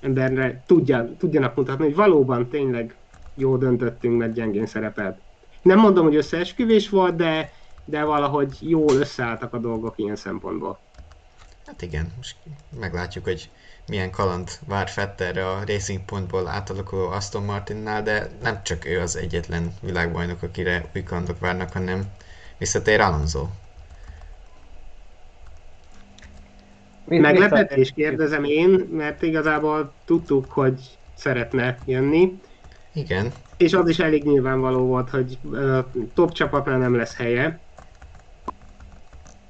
emberre 0.00 0.62
tudja, 0.66 1.16
tudjanak 1.18 1.54
mutatni, 1.54 1.84
hogy 1.84 1.94
valóban 1.94 2.48
tényleg 2.48 2.96
jó 3.34 3.56
döntöttünk, 3.56 4.18
mert 4.18 4.32
gyengén 4.32 4.66
szerepelt. 4.66 5.20
Nem 5.62 5.78
mondom, 5.78 6.04
hogy 6.04 6.16
összeesküvés 6.16 6.88
volt, 6.88 7.16
de 7.16 7.52
de 7.88 8.04
valahogy 8.04 8.70
jól 8.70 8.96
összeálltak 8.96 9.54
a 9.54 9.58
dolgok 9.58 9.98
ilyen 9.98 10.16
szempontból. 10.16 10.87
Hát 11.68 11.82
igen, 11.82 12.12
most 12.16 12.36
meglátjuk, 12.78 13.24
hogy 13.24 13.50
milyen 13.86 14.10
kaland 14.10 14.50
vár 14.66 14.88
Fetterre 14.88 15.48
a 15.48 15.64
Racing 15.66 16.04
Pointból 16.04 16.48
átalakuló 16.48 17.08
Aston 17.08 17.42
Martinnál, 17.44 18.02
de 18.02 18.30
nem 18.42 18.62
csak 18.62 18.84
ő 18.84 19.00
az 19.00 19.16
egyetlen 19.16 19.72
világbajnok, 19.82 20.42
akire 20.42 20.90
új 20.94 21.02
kalandok 21.02 21.38
várnak, 21.38 21.72
hanem 21.72 22.04
visszatér 22.58 23.00
Alonso. 23.00 23.46
Meglepetés 27.04 27.92
kérdezem 27.92 28.44
én, 28.44 28.70
mert 28.90 29.22
igazából 29.22 29.94
tudtuk, 30.04 30.52
hogy 30.52 30.98
szeretne 31.14 31.78
jönni. 31.84 32.40
Igen. 32.92 33.32
És 33.56 33.72
az 33.72 33.88
is 33.88 33.98
elég 33.98 34.24
nyilvánvaló 34.24 34.86
volt, 34.86 35.10
hogy 35.10 35.38
top 36.14 36.32
csapatnál 36.32 36.78
nem 36.78 36.96
lesz 36.96 37.16
helye 37.16 37.67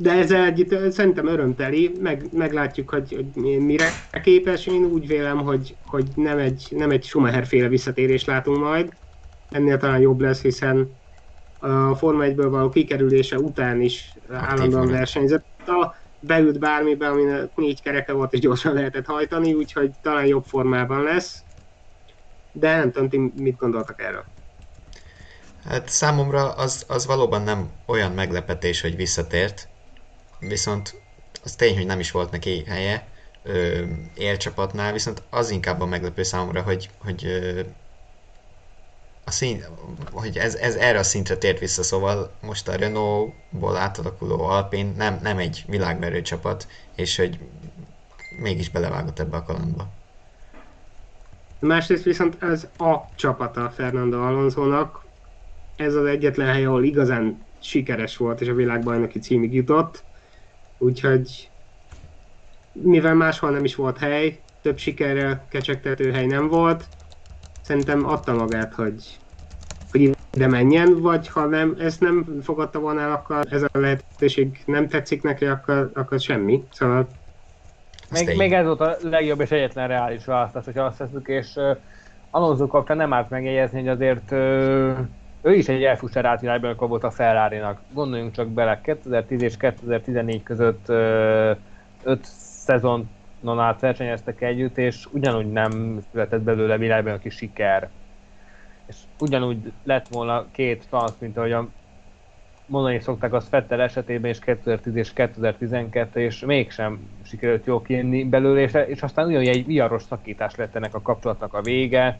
de 0.01 0.13
ez 0.13 0.31
egy, 0.31 0.77
szerintem 0.91 1.27
örömteli, 1.27 1.93
meg, 2.01 2.25
meglátjuk, 2.33 2.91
hogy, 2.91 3.29
hogy 3.35 3.59
mire 3.59 3.89
képes. 4.23 4.67
Én 4.67 4.85
úgy 4.85 5.07
vélem, 5.07 5.39
hogy, 5.39 5.77
hogy 5.87 6.07
nem 6.15 6.39
egy, 6.39 6.67
nem 6.71 6.91
egy 6.91 7.05
Schumacher 7.05 7.47
féle 7.47 7.69
visszatérés 7.69 8.25
látunk 8.25 8.59
majd. 8.59 8.93
Ennél 9.51 9.77
talán 9.77 10.01
jobb 10.01 10.21
lesz, 10.21 10.43
hiszen 10.43 10.91
a 11.59 11.95
Forma 11.95 12.25
1-ből 12.25 12.47
való 12.51 12.69
kikerülése 12.69 13.39
után 13.39 13.81
is 13.81 14.13
állandóan 14.31 14.91
versenyzett. 14.91 15.45
A 15.67 15.95
beült 16.21 16.59
bármibe, 16.59 17.09
ami 17.09 17.23
négy 17.55 17.83
kereke 17.83 18.13
volt 18.13 18.33
és 18.33 18.41
gyorsan 18.41 18.73
lehetett 18.73 19.07
hajtani, 19.07 19.55
úgyhogy 19.55 19.91
talán 20.03 20.27
jobb 20.27 20.45
formában 20.45 21.03
lesz. 21.03 21.43
De 22.53 22.77
nem 22.77 22.93
tudom, 22.93 23.09
ti 23.09 23.43
mit 23.43 23.57
gondoltak 23.57 24.03
erről? 24.03 24.25
Hát 25.65 25.89
számomra 25.89 26.53
az, 26.53 26.85
az 26.89 27.07
valóban 27.07 27.43
nem 27.43 27.71
olyan 27.87 28.13
meglepetés, 28.13 28.81
hogy 28.81 28.97
visszatért, 28.97 29.69
viszont 30.39 31.03
az 31.43 31.55
tény, 31.55 31.77
hogy 31.77 31.87
nem 31.87 32.01
is 32.01 32.11
volt 32.11 32.31
neki 32.31 32.65
helye 32.65 33.09
ö, 33.43 33.85
élcsapatnál, 34.15 34.93
viszont 34.93 35.23
az 35.31 35.51
inkább 35.51 35.81
a 35.81 35.87
meglepő 35.87 36.23
számomra, 36.23 36.63
hogy, 36.63 36.91
hogy 36.99 37.25
ö, 37.25 37.61
a 39.25 39.31
szín, 39.31 39.65
hogy 40.13 40.37
ez, 40.37 40.55
ez 40.55 40.75
erre 40.75 40.99
a 40.99 41.03
szintre 41.03 41.37
tért 41.37 41.59
vissza, 41.59 41.83
szóval 41.83 42.31
most 42.41 42.69
a 42.69 42.77
Renault-ból 42.77 43.77
átalakuló 43.77 44.43
Alpin 44.43 44.95
nem, 44.97 45.19
nem 45.23 45.39
egy 45.39 45.65
világmerő 45.67 46.23
csapat, 46.23 46.69
és 46.97 47.17
hogy 47.17 47.39
mégis 48.41 48.71
belevágott 48.71 49.19
ebbe 49.19 49.37
a 49.37 49.43
kalandba. 49.43 49.89
Másrészt 51.61 52.05
viszont 52.05 52.43
ez 52.43 52.69
a 52.77 52.97
csapata 53.17 53.71
Fernando 53.71 54.21
Alonso-nak, 54.21 55.07
ez 55.77 55.95
az 55.95 56.05
egyetlen 56.05 56.47
hely, 56.47 56.65
ahol 56.65 56.85
igazán 56.85 57.47
sikeres 57.61 58.17
volt, 58.17 58.41
és 58.41 58.49
a 58.49 58.55
világbajnoki 58.55 59.19
címig 59.19 59.55
jutott. 59.55 60.05
Úgyhogy 60.79 61.51
mivel 62.73 63.15
máshol 63.15 63.51
nem 63.51 63.65
is 63.65 63.75
volt 63.75 63.99
hely, 63.99 64.41
több 64.63 64.79
sikerrel 64.79 65.47
kecsegtető 65.49 66.13
hely 66.13 66.27
nem 66.27 66.49
volt, 66.49 66.85
szerintem 67.63 68.07
adta 68.07 68.35
magát, 68.35 68.75
hogy, 68.75 69.19
hogy 69.91 70.17
ide 70.33 70.47
menjen, 70.47 71.01
vagy 71.01 71.29
ha 71.29 71.47
nem, 71.47 71.77
ezt 71.79 72.01
nem 72.01 72.41
fogadta 72.43 72.79
volna 72.79 73.01
el, 73.01 73.13
akkor 73.13 73.47
ez 73.51 73.63
a 73.63 73.69
lehetőség 73.73 74.63
nem 74.65 74.89
tetszik 74.89 75.23
neki, 75.23 75.45
akkor, 75.45 75.91
akkor 75.95 76.21
semmi. 76.21 76.65
Szóval 76.73 77.09
még, 78.11 78.37
még 78.37 78.53
ez 78.53 78.65
volt 78.65 78.81
a 78.81 78.97
legjobb 79.03 79.41
és 79.41 79.51
egyetlen 79.51 79.89
reális 79.89 80.25
választás, 80.25 80.65
hogyha 80.65 80.85
azt 80.85 80.99
teszünk, 80.99 81.29
és 81.29 81.55
uh, 81.55 81.77
Alonso 82.31 82.67
kapcsán 82.67 82.97
nem 82.97 83.13
árt 83.13 83.31
megjegyezni, 83.31 83.79
hogy 83.79 83.89
azért 83.89 84.31
uh, 84.31 84.99
ő 85.43 85.55
is 85.55 85.69
egy 85.69 85.85
elfusser 85.85 86.25
átvilágban 86.25 86.77
volt 86.89 87.05
a 87.05 87.11
ferrari 87.11 87.57
-nak. 87.57 87.81
Gondoljunk 87.93 88.33
csak 88.33 88.49
bele, 88.49 88.81
2010 88.81 89.43
és 89.43 89.57
2014 89.57 90.43
között 90.43 90.89
ö, 90.89 91.53
öt 92.03 92.25
szezonon 92.25 93.09
át 93.59 93.81
versenyeztek 93.81 94.41
együtt, 94.41 94.79
és 94.79 95.07
ugyanúgy 95.13 95.53
nem 95.53 95.99
született 96.11 96.41
belőle 96.41 97.19
kis 97.19 97.35
siker. 97.35 97.89
És 98.87 98.97
ugyanúgy 99.19 99.73
lett 99.85 100.09
volna 100.09 100.47
két 100.51 100.87
transz, 100.89 101.17
mint 101.19 101.37
ahogy 101.37 101.53
a 101.53 101.69
mondani 102.67 103.01
szokták 103.01 103.33
az 103.33 103.49
Fettel 103.49 103.81
esetében 103.81 104.31
is 104.31 104.39
2010 104.39 104.95
és 104.95 105.13
2012, 105.13 106.21
és 106.21 106.41
mégsem 106.41 107.09
sikerült 107.23 107.67
jól 107.67 107.83
kijönni 107.83 108.25
belőle, 108.25 108.61
és, 108.61 108.73
és 108.87 109.03
aztán 109.03 109.27
ugyanúgy 109.27 109.49
egy 109.49 109.67
viharos 109.67 110.03
szakítás 110.03 110.55
lett 110.55 110.75
ennek 110.75 110.95
a 110.95 111.03
kapcsolatnak 111.03 111.55
a 111.55 111.63
vége 111.63 112.19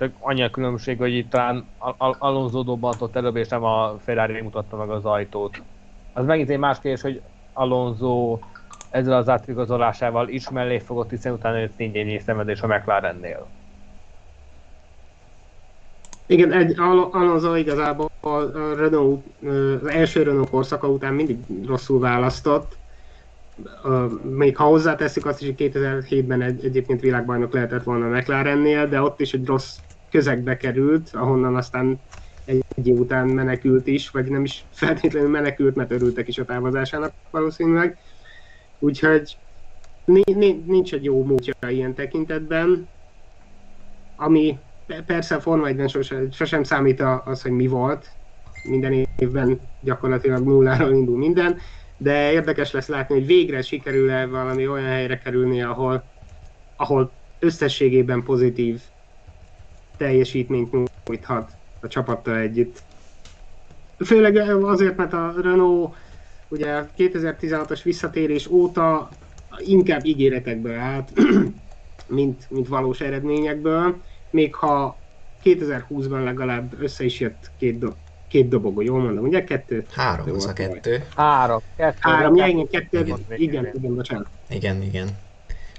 csak 0.00 0.14
annyi 0.18 0.42
a 0.42 0.50
különbség, 0.50 0.98
hogy 0.98 1.14
itt 1.14 1.30
talán 1.30 1.64
Al- 1.78 2.16
Alonso 2.18 2.78
előbb, 3.12 3.36
és 3.36 3.48
nem 3.48 3.64
a 3.64 3.98
Ferrari 4.04 4.40
mutatta 4.40 4.76
meg 4.76 4.90
az 4.90 5.04
ajtót. 5.04 5.62
Az 6.12 6.26
megint 6.26 6.50
egy 6.50 6.58
más 6.58 6.80
kérdés, 6.80 7.00
hogy 7.00 7.20
Alonso 7.52 8.38
ezzel 8.90 9.16
az 9.16 9.28
átigazolásával 9.28 10.28
is 10.28 10.50
mellé 10.50 10.78
fogott, 10.78 11.10
hiszen 11.10 11.32
utána 11.32 11.58
jött 11.58 11.76
négy 11.76 12.20
szenvedés 12.20 12.60
a 12.60 12.66
McLarennél. 12.66 13.46
Igen, 16.26 16.52
egy, 16.52 16.74
Alonso 17.10 17.54
igazából 17.54 18.10
a 18.20 18.44
Renault, 18.76 19.24
az 19.82 19.86
első 19.86 20.22
Renault 20.22 20.50
korszaka 20.50 20.88
után 20.88 21.14
mindig 21.14 21.38
rosszul 21.66 22.00
választott. 22.00 22.76
Még 24.22 24.56
ha 24.56 24.64
hozzáteszük 24.64 25.26
azt 25.26 25.40
is, 25.40 25.46
hogy 25.46 25.72
2007-ben 25.74 26.42
egy, 26.42 26.64
egyébként 26.64 27.00
világbajnok 27.00 27.52
lehetett 27.52 27.82
volna 27.82 28.06
a 28.06 28.18
McLarennél, 28.18 28.88
de 28.88 29.02
ott 29.02 29.20
is 29.20 29.32
egy 29.32 29.46
rossz 29.46 29.78
közegbe 30.10 30.56
került, 30.56 31.10
ahonnan 31.12 31.56
aztán 31.56 32.00
egy 32.44 32.86
év 32.86 32.98
után 32.98 33.28
menekült 33.28 33.86
is, 33.86 34.10
vagy 34.10 34.30
nem 34.30 34.44
is 34.44 34.64
feltétlenül 34.70 35.30
menekült, 35.30 35.74
mert 35.74 35.90
örültek 35.90 36.28
is 36.28 36.38
a 36.38 36.44
távozásának 36.44 37.12
valószínűleg. 37.30 37.98
Úgyhogy 38.78 39.36
nincs 40.66 40.94
egy 40.94 41.04
jó 41.04 41.24
módja 41.24 41.54
ilyen 41.68 41.94
tekintetben, 41.94 42.88
ami 44.16 44.58
persze 45.06 45.34
a 45.34 45.40
Forma 45.40 45.66
1 45.66 45.88
sosem, 45.90 46.30
sosem 46.30 46.62
számít 46.62 47.02
az, 47.24 47.42
hogy 47.42 47.50
mi 47.50 47.66
volt, 47.66 48.08
minden 48.68 49.06
évben 49.16 49.60
gyakorlatilag 49.80 50.44
nulláról 50.44 50.92
indul 50.92 51.18
minden, 51.18 51.58
de 51.96 52.32
érdekes 52.32 52.70
lesz 52.70 52.88
látni, 52.88 53.14
hogy 53.14 53.26
végre 53.26 53.62
sikerül-e 53.62 54.26
valami 54.26 54.68
olyan 54.68 54.86
helyre 54.86 55.18
kerülni, 55.18 55.62
ahol, 55.62 56.04
ahol 56.76 57.10
összességében 57.38 58.22
pozitív 58.22 58.80
teljesítményt 60.00 60.72
nyújthat 60.72 61.50
a 61.80 61.88
csapattal 61.88 62.36
együtt. 62.36 62.82
Főleg 64.04 64.36
azért, 64.62 64.96
mert 64.96 65.12
a 65.12 65.34
Renault 65.42 65.94
ugye 66.48 66.84
2016-os 66.98 67.80
visszatérés 67.84 68.46
óta 68.46 69.08
inkább 69.58 70.04
ígéretekből 70.04 70.78
állt, 70.78 71.12
mint, 72.06 72.50
mint 72.50 72.68
valós 72.68 73.00
eredményekből, 73.00 74.02
még 74.30 74.54
ha 74.54 74.98
2020-ban 75.44 76.24
legalább 76.24 76.80
össze 76.80 77.04
is 77.04 77.20
jött 77.20 77.50
két, 77.58 77.78
do- 77.78 77.96
két 78.28 78.48
dobogó, 78.48 78.80
jól 78.80 79.00
mondom, 79.00 79.24
ugye? 79.24 79.44
Kettő? 79.44 79.86
Három 79.90 80.34
az 80.34 80.46
a 80.46 80.52
kettő. 80.52 81.04
Három. 81.16 81.60
Kettő, 81.76 81.98
Három, 82.00 82.36
ja, 82.36 82.46
igen, 82.46 82.68
kettő, 82.68 82.98
igen, 82.98 83.18
igen, 83.28 83.40
igen, 83.40 83.70
igen, 83.74 83.94
bocsánat. 83.94 84.26
Igen, 84.48 84.82
igen. 84.82 85.08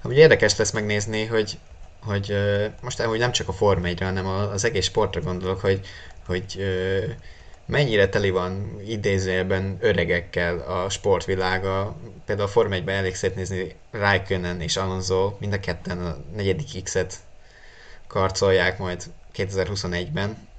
Ugye 0.03 0.21
érdekes 0.21 0.57
lesz 0.57 0.71
megnézni, 0.71 1.25
hogy, 1.25 1.59
hogy 2.03 2.35
most 2.81 3.01
hogy 3.01 3.19
nem 3.19 3.31
csak 3.31 3.47
a 3.47 3.53
Forma 3.53 3.87
1 3.87 4.01
hanem 4.01 4.25
az 4.25 4.63
egész 4.63 4.85
sportra 4.85 5.21
gondolok, 5.21 5.59
hogy, 5.59 5.81
hogy 6.25 6.63
mennyire 7.65 8.09
teli 8.09 8.29
van 8.29 8.79
idézőjelben 8.85 9.77
öregekkel 9.79 10.59
a 10.59 10.89
sportvilága. 10.89 11.95
Például 12.25 12.47
a 12.47 12.51
Forma 12.51 12.75
1-ben 12.75 12.95
elég 12.95 13.15
szép 13.15 13.35
nézni 13.35 13.75
Raikkonen 13.91 14.61
és 14.61 14.77
Alonso, 14.77 15.35
mind 15.39 15.53
a 15.53 15.59
ketten 15.59 16.05
a 16.05 16.17
negyedik 16.35 16.83
X-et 16.83 17.15
karcolják 18.07 18.77
majd 18.77 19.03
2021-ben. 19.35 20.49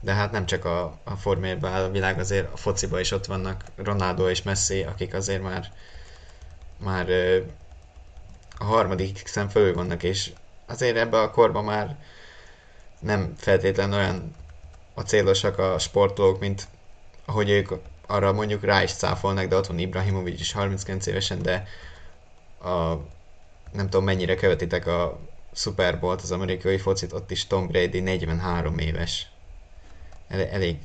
De 0.00 0.12
hát 0.12 0.32
nem 0.32 0.46
csak 0.46 0.64
a, 0.64 0.98
a 1.04 1.16
Forma 1.16 1.46
1 1.46 1.64
a 1.64 1.90
világ, 1.90 2.18
azért 2.18 2.52
a 2.52 2.56
fociba 2.56 3.00
is 3.00 3.10
ott 3.10 3.26
vannak 3.26 3.64
Ronaldo 3.76 4.28
és 4.28 4.42
Messi, 4.42 4.82
akik 4.82 5.14
azért 5.14 5.42
már 5.42 5.72
már 6.78 7.10
a 8.58 8.64
harmadik 8.64 9.22
X-en 9.22 9.48
fölül 9.48 9.74
vannak, 9.74 10.02
és 10.02 10.30
azért 10.66 10.96
ebbe 10.96 11.20
a 11.20 11.30
korban 11.30 11.64
már 11.64 11.96
nem 12.98 13.34
feltétlen 13.36 13.92
olyan 13.92 14.34
a 14.94 15.00
célosak 15.00 15.58
a 15.58 15.78
sportolók, 15.78 16.40
mint 16.40 16.68
ahogy 17.24 17.50
ők 17.50 17.70
arra 18.06 18.32
mondjuk 18.32 18.64
rá 18.64 18.82
is 18.82 18.92
cáfolnak, 18.92 19.46
de 19.46 19.56
ott 19.56 19.66
van 19.66 19.78
Ibrahimovic 19.78 20.40
is 20.40 20.52
39 20.52 21.06
évesen, 21.06 21.42
de 21.42 21.66
a, 22.62 22.94
nem 23.72 23.88
tudom 23.90 24.04
mennyire 24.04 24.34
követitek 24.34 24.86
a 24.86 25.18
Super 25.52 26.00
Bowl-t, 26.00 26.22
az 26.22 26.30
amerikai 26.32 26.78
focit, 26.78 27.12
ott 27.12 27.30
is 27.30 27.46
Tom 27.46 27.66
Brady 27.66 28.00
43 28.00 28.78
éves. 28.78 29.26
El, 30.28 30.46
elég 30.46 30.78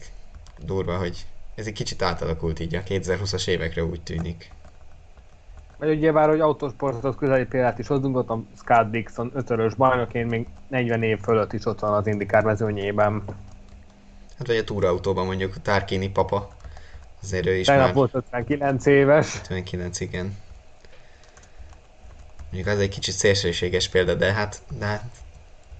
durva, 0.57 0.97
hogy 0.97 1.25
ez 1.55 1.67
egy 1.67 1.73
kicsit 1.73 2.01
átalakult 2.01 2.59
így 2.59 2.75
a 2.75 2.83
2020-as 2.83 3.47
évekre 3.47 3.83
úgy 3.83 4.01
tűnik. 4.01 4.51
Vagy 5.81 5.97
ugye 5.97 6.11
bár, 6.11 6.29
hogy 6.29 6.39
autósportot 6.39 7.15
közeli 7.17 7.45
példát 7.45 7.79
is 7.79 7.87
hozzunk, 7.87 8.15
ott 8.17 8.29
a 8.29 8.43
Scott 8.57 8.91
Dixon 8.91 9.31
ötörös 9.33 9.73
bajnoként 9.73 10.29
még 10.29 10.47
40 10.67 11.03
év 11.03 11.19
fölött 11.19 11.53
is 11.53 11.65
ott 11.65 11.79
van 11.79 11.93
az 11.93 12.07
Indikár 12.07 12.43
mezőnyében. 12.43 13.23
Hát 14.37 14.47
vagy 14.47 14.55
a 14.55 14.63
túrautóban 14.63 15.25
mondjuk 15.25 15.61
Tárkini 15.61 16.09
papa, 16.09 16.49
azért 17.21 17.45
ő 17.45 17.55
is 17.55 17.65
Tegnap 17.65 17.85
már... 17.85 17.93
volt 17.93 18.13
59 18.13 18.85
éves. 18.85 19.39
59, 19.39 19.99
igen. 19.99 20.37
Mondjuk 22.51 22.73
az 22.73 22.79
egy 22.79 22.89
kicsit 22.89 23.13
szélsőséges 23.13 23.89
példa, 23.89 24.13
de 24.13 24.33
hát, 24.33 24.61
de 24.79 24.85
hát, 24.85 25.03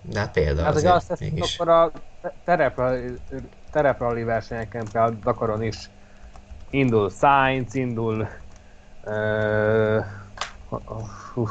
de 0.02 0.20
hát 0.20 0.32
példa 0.32 0.64
hát, 0.64 0.76
azért, 0.76 0.94
azt 0.94 1.20
mégis. 1.20 1.60
akkor 1.60 1.74
a 1.74 1.92
tereprali, 2.44 3.14
tereprali 3.72 4.24
versenyeken, 4.24 4.84
például 4.92 5.18
Dakaron 5.24 5.64
is 5.64 5.78
indul 6.70 7.10
Sainz, 7.10 7.76
indul 7.76 8.28
uh, 9.06 10.06
uh, 11.36 11.50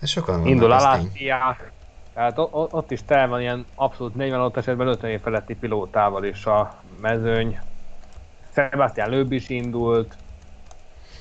hát 0.00 0.08
sokan 0.08 0.46
indul 0.46 0.72
Alapia, 0.72 1.56
tehát 2.14 2.38
ott 2.52 2.90
is 2.90 3.00
tel 3.04 3.28
van 3.28 3.40
ilyen 3.40 3.66
abszolút 3.74 4.14
40 4.14 4.40
ott 4.40 4.56
esetben 4.56 4.86
50 4.86 5.10
év 5.10 5.20
feletti 5.20 5.54
pilótával 5.54 6.24
is 6.24 6.46
a 6.46 6.74
mezőny. 7.00 7.58
Sebastian 8.54 9.10
Löb 9.10 9.32
is 9.32 9.48
indult, 9.48 10.16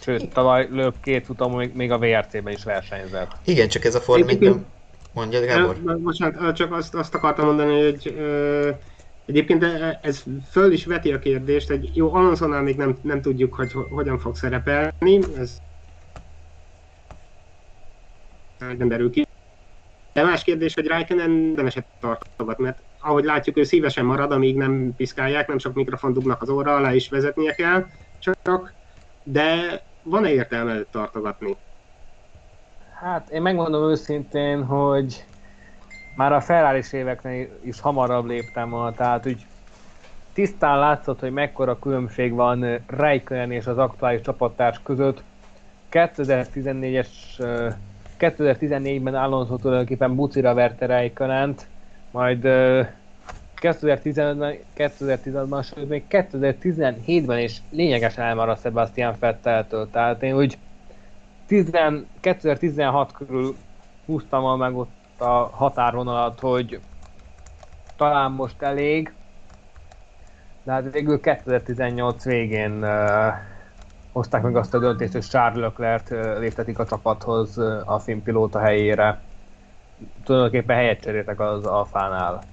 sőt, 0.02 0.34
tavaly 0.34 0.68
Löb 0.72 0.94
két 1.02 1.26
futam 1.26 1.56
még, 1.56 1.76
még 1.76 1.92
a 1.92 1.98
VRC-ben 1.98 2.54
is 2.54 2.64
versenyzett. 2.64 3.32
Igen, 3.46 3.68
csak 3.68 3.86
ez 3.86 3.96
a 3.96 4.00
Form 4.00 4.28
1 4.28 4.56
Mondjad, 5.14 5.46
Gábor? 5.46 5.78
Bocsánat, 5.98 6.56
csak 6.56 6.74
azt, 6.74 6.96
azt 6.96 7.16
akartam 7.16 7.46
mondani, 7.46 7.84
hogy 7.84 8.14
ö, 8.18 8.70
egyébként 9.26 9.64
ez 10.02 10.24
föl 10.50 10.72
is 10.72 10.86
veti 10.86 11.14
a 11.14 11.20
kérdést, 11.20 11.68
hogy 11.68 11.96
jó, 11.96 12.14
Alonsonál 12.14 12.62
még 12.62 12.76
nem, 12.76 12.98
nem 13.02 13.22
tudjuk, 13.22 13.54
hogy 13.54 13.72
hogyan 13.72 14.18
fog 14.18 14.36
szerepelni, 14.36 15.20
ez 15.38 15.58
nem 18.78 18.88
derül 18.88 19.10
ki. 19.10 19.28
De 20.14 20.24
más 20.24 20.44
kérdés, 20.44 20.74
hogy 20.74 20.88
Raikkonen 20.88 21.30
nem 21.30 21.66
esett 21.66 21.88
tartogat, 22.00 22.58
mert 22.58 22.84
ahogy 23.00 23.24
látjuk, 23.24 23.58
ő 23.58 23.64
szívesen 23.64 24.06
marad, 24.06 24.32
amíg 24.32 24.56
nem 24.56 24.94
piszkálják, 24.96 25.48
nem 25.48 25.58
sok 25.58 25.74
mikrofon 25.74 26.14
dugnak 26.14 26.42
az 26.42 26.50
óra 26.50 26.76
alá, 26.76 26.94
is 26.94 27.10
vezetnie 27.10 27.54
kell, 27.54 27.86
csak, 28.20 28.74
de 29.24 29.82
van-e 30.04 30.32
értelme 30.32 30.82
tartogatni? 30.92 31.58
Hát 33.00 33.30
én 33.30 33.42
megmondom 33.42 33.90
őszintén, 33.90 34.64
hogy 34.64 35.26
már 36.16 36.34
a 36.34 36.42
ferrari 36.42 36.84
éveknél 36.92 37.48
is 37.62 37.80
hamarabb 37.80 38.26
léptem 38.26 38.70
volna, 38.70 38.94
tehát 38.94 39.28
úgy 39.28 39.46
tisztán 40.34 40.80
látszott, 40.80 41.20
hogy 41.20 41.32
mekkora 41.32 41.80
különbség 41.80 42.34
van 42.34 42.80
Raikkonen 42.88 43.52
és 43.52 43.68
az 43.68 43.78
aktuális 43.78 44.22
csapattárs 44.22 44.80
között. 44.84 45.24
2014-es 45.92 47.08
2014-ben 48.20 49.16
Alonso 49.16 49.56
tulajdonképpen 49.56 50.16
bucira 50.16 50.54
verte 50.54 50.86
Räikkönent, 50.86 51.68
majd 52.12 52.40
2015-ben, 53.62 54.56
2016-ban, 54.78 55.74
sőt 55.74 55.90
még 55.90 56.04
2017-ben 56.10 57.40
is 57.40 57.62
lényegesen 57.70 58.26
elmaradt 58.26 58.62
Sebastian 58.62 59.14
Fetteltől. 59.14 59.90
Tehát 59.92 60.24
én 60.24 60.36
úgy 60.36 60.58
10, 61.48 61.72
2016 62.20 63.12
körül 63.12 63.56
húztam 64.06 64.58
meg 64.58 64.76
ott 64.76 65.01
a 65.22 65.50
határvonalat, 65.54 66.40
hogy 66.40 66.80
talán 67.96 68.32
most 68.32 68.62
elég, 68.62 69.14
de 70.64 70.72
hát 70.72 70.92
végül 70.92 71.20
2018 71.20 72.24
végén 72.24 72.84
uh, 72.84 73.34
hozták 74.12 74.42
meg 74.42 74.56
azt 74.56 74.74
a 74.74 74.80
döntést, 74.80 75.14
hogy 75.14 75.28
Charles 75.28 75.62
Leclerc 75.62 76.10
léptetik 76.40 76.80
a 76.80 76.86
csapathoz 76.86 77.58
a 77.86 78.00
filmpilóta 78.00 78.60
helyére. 78.60 79.22
Tulajdonképpen 80.24 80.76
helyet 80.76 81.02
cseréltek 81.02 81.40
az 81.40 81.66
Alfánál. 81.66 82.44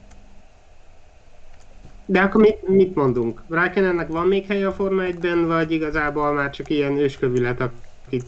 De 2.07 2.21
akkor 2.21 2.41
mit, 2.41 2.69
mit 2.69 2.95
mondunk? 2.95 3.43
Raikkonennek 3.49 4.09
van 4.09 4.27
még 4.27 4.47
helye 4.47 4.67
a 4.67 4.73
Forma 4.73 5.03
1-ben, 5.03 5.47
vagy 5.47 5.71
igazából 5.71 6.33
már 6.33 6.51
csak 6.51 6.71
ilyen 6.71 6.97
őskövület, 6.97 7.61
aki, 7.61 8.23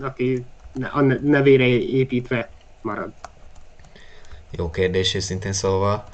aki 0.00 0.44
a 0.92 1.00
nevére 1.22 1.66
építve 1.66 2.48
marad? 2.82 3.12
Jó 4.56 4.70
kérdés, 4.70 5.16
szintén 5.18 5.52
szóval. 5.52 6.04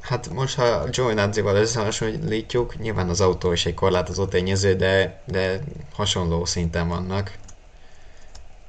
Hát 0.00 0.30
most, 0.30 0.56
ha 0.56 0.88
Giovinazzi-val 0.88 1.56
összehasonlítjuk, 1.56 2.78
nyilván 2.78 3.08
az 3.08 3.20
autó 3.20 3.52
is 3.52 3.66
egy 3.66 3.74
korlátozó 3.74 4.26
tényező, 4.26 4.74
de, 4.74 5.22
de 5.24 5.60
hasonló 5.92 6.44
szinten 6.44 6.88
vannak. 6.88 7.32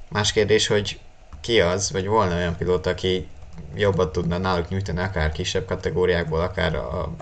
Más 0.08 0.32
kérdés, 0.32 0.66
hogy 0.66 1.00
ki 1.40 1.60
az, 1.60 1.92
vagy 1.92 2.06
volna 2.06 2.34
olyan 2.34 2.56
pilóta, 2.56 2.90
aki 2.90 3.28
jobbat 3.74 4.12
tudna 4.12 4.38
náluk 4.38 4.68
nyújtani, 4.68 4.98
akár 4.98 5.32
kisebb 5.32 5.66
kategóriákból, 5.66 6.40
akár 6.40 6.74
a 6.74 7.12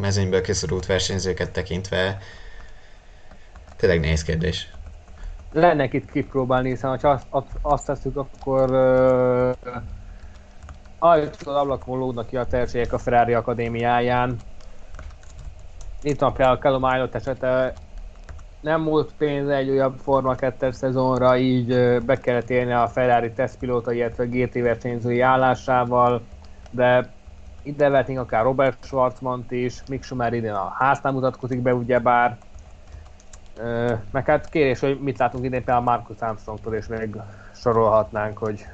mezőnyből 0.00 0.40
kiszorult 0.40 0.86
versenyzőket 0.86 1.50
tekintve. 1.50 2.18
Tényleg 3.76 4.00
nehéz 4.00 4.22
kérdés. 4.22 4.72
Lenne 5.52 5.88
itt 5.90 6.10
kipróbálni, 6.10 6.68
hiszen 6.68 6.98
ha 7.00 7.08
azt, 7.08 7.26
azt, 7.30 7.46
azt 7.62 7.86
tesszük, 7.86 8.16
akkor 8.16 8.70
uh, 8.70 9.82
ajtól 11.04 11.54
ablakon 11.54 11.98
lógnak 11.98 12.26
ki 12.26 12.36
a 12.36 12.44
tehetségek 12.44 12.92
a 12.92 12.98
Ferrari 12.98 13.34
Akadémiáján. 13.34 14.36
Itt 16.02 16.20
van 16.20 16.32
például 16.32 16.58
Callum 16.58 16.82
Aylott 16.82 17.14
esete, 17.14 17.72
nem 18.60 18.84
volt 18.84 19.12
pénz 19.18 19.48
egy 19.48 19.70
újabb 19.70 19.98
Forma 19.98 20.34
2 20.34 20.70
szezonra, 20.70 21.36
így 21.36 22.00
be 22.02 22.20
kellett 22.20 22.50
élni 22.50 22.72
a 22.72 22.88
Ferrari 22.88 23.32
tesztpilóta, 23.32 23.92
illetve 23.92 24.24
GT 24.24 24.54
versenyzői 24.54 25.20
állásával, 25.20 26.22
de 26.70 27.12
ide 27.62 27.88
vehetnénk 27.88 28.20
akár 28.20 28.42
Robert 28.42 28.84
Schwarzman 28.84 29.44
is, 29.48 29.82
Mick 29.88 30.04
Schumer 30.04 30.32
idén 30.32 30.52
a 30.52 30.74
háznál 30.78 31.12
mutatkozik 31.12 31.60
be 31.60 31.74
ugyebár, 31.74 32.36
meg 34.10 34.26
hát 34.26 34.48
kérés, 34.48 34.80
hogy 34.80 35.00
mit 35.00 35.18
látunk 35.18 35.44
idén 35.44 35.64
például 35.64 35.84
Marcus 35.84 36.20
Armstrongtól, 36.20 36.74
és 36.74 36.86
még 36.86 37.16
sorolhatnánk, 37.54 38.38
hogy 38.38 38.66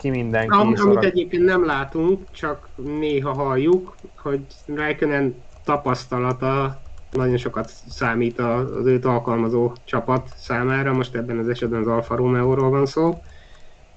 ki 0.00 0.10
mindenki. 0.10 0.56
Am, 0.58 0.74
amit 0.76 1.04
egyébként 1.04 1.44
nem 1.44 1.64
látunk, 1.64 2.30
csak 2.30 2.68
néha 2.76 3.32
halljuk, 3.32 3.96
hogy 4.16 4.40
Raikkonen 4.66 5.34
tapasztalata 5.64 6.80
nagyon 7.10 7.36
sokat 7.36 7.70
számít 7.88 8.38
az 8.38 8.86
őt 8.86 9.04
alkalmazó 9.04 9.72
csapat 9.84 10.28
számára, 10.36 10.92
most 10.92 11.14
ebben 11.14 11.38
az 11.38 11.48
esetben 11.48 11.80
az 11.80 11.86
Alfa 11.86 12.16
Romeo-ról 12.16 12.70
van 12.70 12.86
szó. 12.86 13.22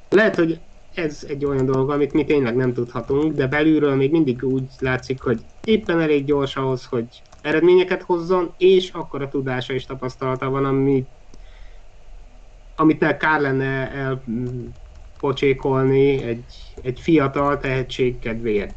Lehet, 0.09 0.35
hogy 0.35 0.59
ez 0.93 1.25
egy 1.27 1.45
olyan 1.45 1.65
dolog, 1.65 1.89
amit 1.89 2.13
mi 2.13 2.23
tényleg 2.23 2.55
nem 2.55 2.73
tudhatunk, 2.73 3.33
de 3.33 3.47
belülről 3.47 3.95
még 3.95 4.11
mindig 4.11 4.43
úgy 4.43 4.63
látszik, 4.79 5.21
hogy 5.21 5.39
éppen 5.63 5.99
elég 5.99 6.25
gyors 6.25 6.55
ahhoz, 6.55 6.85
hogy 6.85 7.21
eredményeket 7.41 8.01
hozzon, 8.01 8.53
és 8.57 8.89
akkor 8.89 9.21
a 9.21 9.27
tudása 9.27 9.73
és 9.73 9.85
tapasztalata 9.85 10.49
van, 10.49 10.65
ami, 10.65 11.05
amit 12.75 13.17
kár 13.17 13.41
lenne 13.41 13.91
elpocsékolni 15.23 16.23
egy, 16.23 16.43
egy 16.81 16.99
fiatal 16.99 17.59
tehetség 17.59 18.19
kedvéért. 18.19 18.75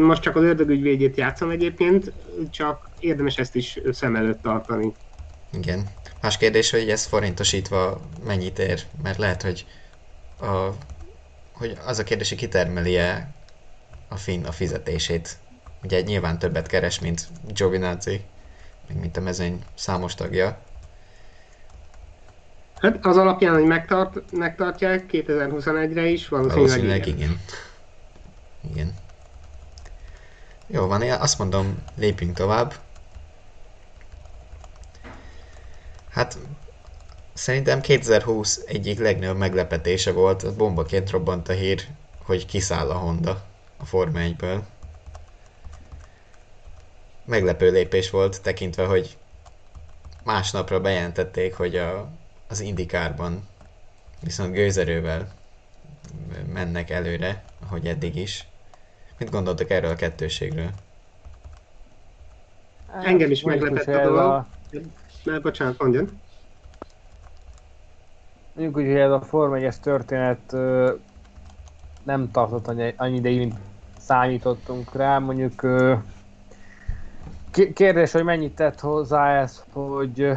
Most 0.00 0.22
csak 0.22 0.36
az 0.36 0.42
ördögügyvédjét 0.42 1.16
játszom 1.16 1.50
egyébként, 1.50 2.12
csak 2.50 2.88
érdemes 2.98 3.36
ezt 3.36 3.54
is 3.54 3.80
szem 3.92 4.16
előtt 4.16 4.42
tartani. 4.42 4.92
Igen. 5.52 5.88
Más 6.22 6.36
kérdés, 6.36 6.70
hogy 6.70 6.90
ez 6.90 7.04
forintosítva 7.04 8.00
mennyit 8.24 8.58
ér, 8.58 8.82
mert 9.02 9.18
lehet, 9.18 9.42
hogy, 9.42 9.66
a, 10.40 10.68
hogy 11.52 11.78
az 11.86 11.98
a 11.98 12.02
kérdés, 12.02 12.28
hogy 12.28 12.38
kitermeli-e 12.38 13.34
a 14.08 14.16
finn 14.16 14.44
a 14.44 14.52
fizetését. 14.52 15.38
Ugye 15.82 16.00
nyilván 16.00 16.38
többet 16.38 16.66
keres, 16.66 16.98
mint 16.98 17.28
Giovinazzi, 17.54 18.20
mint 19.00 19.16
a 19.16 19.20
mezőny 19.20 19.64
számos 19.74 20.14
tagja. 20.14 20.58
Hát 22.80 23.06
az 23.06 23.16
alapján, 23.16 23.54
hogy 23.54 23.64
megtart, 23.64 24.32
megtartják 24.32 25.04
2021-re 25.12 26.06
is, 26.06 26.28
valószínűleg, 26.28 26.56
valószínűleg 26.56 27.06
igen. 27.06 27.18
igen. 27.18 27.40
Igen. 28.70 28.94
Jó 30.66 30.86
van, 30.86 31.02
én 31.02 31.12
azt 31.12 31.38
mondom, 31.38 31.82
lépjünk 31.96 32.36
tovább. 32.36 32.74
Hát 36.10 36.38
szerintem 37.32 37.80
2020 37.80 38.62
egyik 38.66 38.98
legnagyobb 38.98 39.36
meglepetése 39.36 40.12
volt, 40.12 40.42
az 40.42 40.54
bombaként 40.54 41.10
robbant 41.10 41.48
a 41.48 41.52
hír, 41.52 41.86
hogy 42.22 42.46
kiszáll 42.46 42.90
a 42.90 42.94
Honda 42.94 43.42
a 43.76 43.84
Forma 43.84 44.18
1-ből. 44.22 44.58
Meglepő 47.24 47.70
lépés 47.70 48.10
volt, 48.10 48.42
tekintve, 48.42 48.84
hogy 48.84 49.16
másnapra 50.24 50.80
bejelentették, 50.80 51.54
hogy 51.54 51.76
a, 51.76 52.08
az 52.50 52.60
Indikárban 52.60 53.48
viszont 54.20 54.52
gőzerővel 54.52 55.28
mennek 56.52 56.90
előre, 56.90 57.42
ahogy 57.66 57.86
eddig 57.86 58.16
is. 58.16 58.46
Mit 59.18 59.30
gondoltak 59.30 59.70
erről 59.70 59.90
a 59.90 59.94
kettőségről? 59.94 60.70
Engem 63.02 63.30
is 63.30 63.42
meglepett 63.42 63.86
a 63.86 64.02
dolog. 64.02 64.44
Mert 65.24 65.42
bocsánat, 65.42 65.78
mondjon. 65.78 66.20
Mondjuk 68.52 68.76
úgy, 68.76 68.86
hogy 68.86 68.96
ez 68.96 69.10
a 69.10 69.20
Form 69.20 69.52
1 69.54 69.80
történet 69.80 70.52
nem 72.02 72.30
tartott 72.30 72.66
annyi 72.96 73.16
ideig, 73.16 73.38
mint 73.38 73.54
számítottunk 73.98 74.94
rá. 74.94 75.18
Mondjuk 75.18 75.66
kérdés, 77.74 78.12
hogy 78.12 78.24
mennyit 78.24 78.54
tett 78.54 78.80
hozzá 78.80 79.40
ez, 79.40 79.64
hogy, 79.72 80.32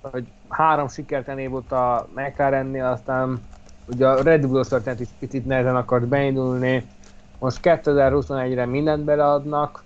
hogy 0.00 0.26
három 0.52 0.88
sikerten 0.88 1.38
év 1.38 1.50
volt 1.50 1.72
a 1.72 2.08
McLarennél, 2.14 2.84
aztán 2.84 3.40
ugye 3.86 4.08
a 4.08 4.22
Red 4.22 4.46
Bull-os 4.46 4.68
történet 4.68 5.00
is 5.00 5.08
picit 5.18 5.46
nehezen 5.46 5.76
akart 5.76 6.06
beindulni, 6.06 6.86
most 7.38 7.58
2021-re 7.62 8.66
mindent 8.66 9.04
beleadnak, 9.04 9.84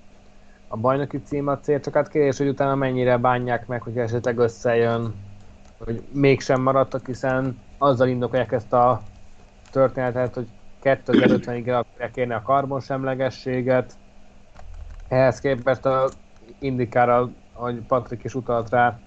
a 0.69 0.77
bajnoki 0.77 1.23
cím 1.23 1.49
a 1.49 1.59
cél, 1.59 1.81
csak 1.81 1.95
hát 1.95 2.09
kérdés, 2.09 2.39
hogy 2.39 2.49
utána 2.49 2.75
mennyire 2.75 3.17
bánják 3.17 3.67
meg, 3.67 3.83
hogy 3.83 3.99
esetleg 3.99 4.39
összejön, 4.39 5.15
hogy 5.85 6.03
mégsem 6.13 6.63
maradtak, 6.63 7.07
hiszen 7.07 7.59
azzal 7.79 8.09
indokolják 8.09 8.53
ezt 8.53 8.73
a 8.73 9.03
történetet, 9.71 10.35
hogy 10.35 10.49
2050-ig 10.83 11.67
el 11.69 11.77
akarják 11.77 12.17
érni 12.17 12.33
a 12.33 12.43
karbonsemlegességet. 12.43 13.93
Ehhez 15.09 15.41
képest 15.41 15.87
a 15.87 16.09
Indikára, 16.59 17.29
ahogy 17.53 17.81
Patrik 17.81 18.25
is 18.25 18.35
utalt 18.35 18.71
rá, 18.71 18.99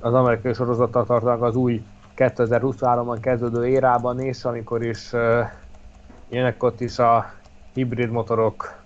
az 0.00 0.14
amerikai 0.14 0.52
sorozattal 0.52 1.04
tartanak 1.04 1.42
az 1.42 1.56
új 1.56 1.82
2023-ban 2.16 3.18
kezdődő 3.20 3.66
érában 3.66 4.20
és 4.20 4.44
amikor 4.44 4.84
is 4.84 5.12
jönnek 6.28 6.62
ott 6.62 6.80
is 6.80 6.98
a 6.98 7.32
hibrid 7.74 8.10
motorok 8.10 8.78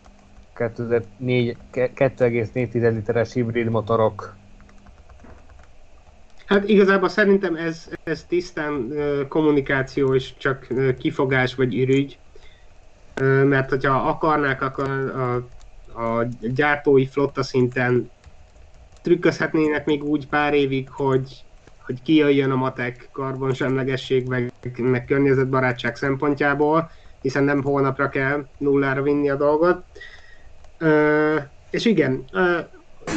2,4 0.57 2.93
literes 2.93 3.33
hibrid 3.33 3.69
motorok. 3.69 4.35
Hát 6.47 6.69
igazából 6.69 7.09
szerintem 7.09 7.57
ez, 7.57 7.89
ez 8.05 8.25
tisztán 8.25 8.93
kommunikáció 9.29 10.15
és 10.15 10.37
csak 10.37 10.67
kifogás 10.99 11.55
vagy 11.55 11.79
ürügy, 11.79 12.19
mert 13.45 13.71
hogyha 13.71 14.09
akarnák, 14.09 14.63
akkor 14.63 14.89
a, 14.89 15.35
a 16.03 16.27
gyártói 16.41 17.07
flotta 17.07 17.43
szinten 17.43 18.11
trükközhetnének 19.03 19.87
még 19.87 20.05
úgy 20.05 20.29
pár 20.29 20.55
évig, 20.55 20.89
hogy, 20.91 21.45
hogy 21.87 22.03
kijöjjön 22.03 22.51
a 22.51 22.57
matek 22.57 23.09
karbonsemlegesség 23.13 24.29
meg, 24.29 24.53
meg 24.77 25.05
környezetbarátság 25.05 25.97
szempontjából, 25.97 26.91
hiszen 27.23 27.45
nem 27.45 27.63
holnapra 27.63 28.09
kell 28.09 28.47
nullára 28.59 29.03
vinni 29.03 29.31
a 29.31 29.37
dolgot. 29.37 29.85
Uh, 30.81 31.43
és 31.71 31.85
igen, 31.85 32.25
uh, 32.33 32.59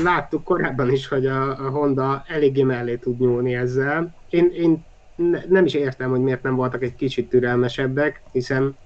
láttuk 0.04 0.43
korábban 0.43 0.91
is, 0.91 1.08
hogy 1.08 1.26
a, 1.26 1.65
a 1.65 1.69
Honda 1.69 2.24
eléggé 2.28 2.63
mellé 2.63 2.95
tud 2.95 3.19
nyúlni 3.19 3.56
ezzel. 3.56 4.15
Én, 4.30 4.52
én 4.54 4.86
ne, 5.15 5.39
nem 5.50 5.65
is 5.65 5.74
értem, 5.74 6.10
hogy 6.10 6.21
miért 6.21 6.43
nem 6.43 6.56
voltak 6.56 6.84
egy 6.84 6.95
kicsit 6.95 7.30
türelmesebbek, 7.30 8.21
hiszen 8.32 8.78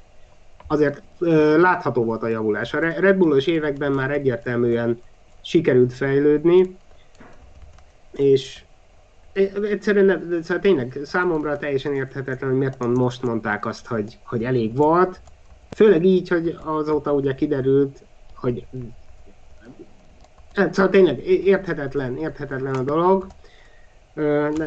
azért 0.67 1.01
uh, 1.19 1.57
látható 1.57 2.03
volt 2.03 2.23
a 2.23 2.27
javulás. 2.27 2.73
A 2.73 2.79
Red 2.79 3.17
Bullos 3.17 3.47
években 3.47 3.91
már 3.91 4.11
egyértelműen 4.11 5.01
sikerült 5.41 5.93
fejlődni, 5.93 6.77
és 8.19 8.63
egyszerűen 9.61 10.05
nem, 10.05 10.41
szóval 10.41 10.59
tényleg 10.59 10.99
számomra 11.03 11.57
teljesen 11.57 11.93
érthetetlen, 11.93 12.49
hogy 12.49 12.59
miért 12.59 12.85
most 12.85 13.21
mondták 13.21 13.65
azt, 13.65 13.87
hogy, 13.87 14.19
hogy 14.23 14.43
elég 14.43 14.75
volt. 14.75 15.21
Főleg 15.75 16.05
így, 16.05 16.27
hogy 16.27 16.57
azóta 16.63 17.13
ugye 17.13 17.33
kiderült, 17.35 18.05
hogy 18.35 18.67
hát, 20.53 20.73
szóval 20.73 20.91
tényleg 20.91 21.25
érthetetlen, 21.27 22.17
érthetetlen 22.17 22.75
a 22.75 22.83
dolog. 22.83 23.27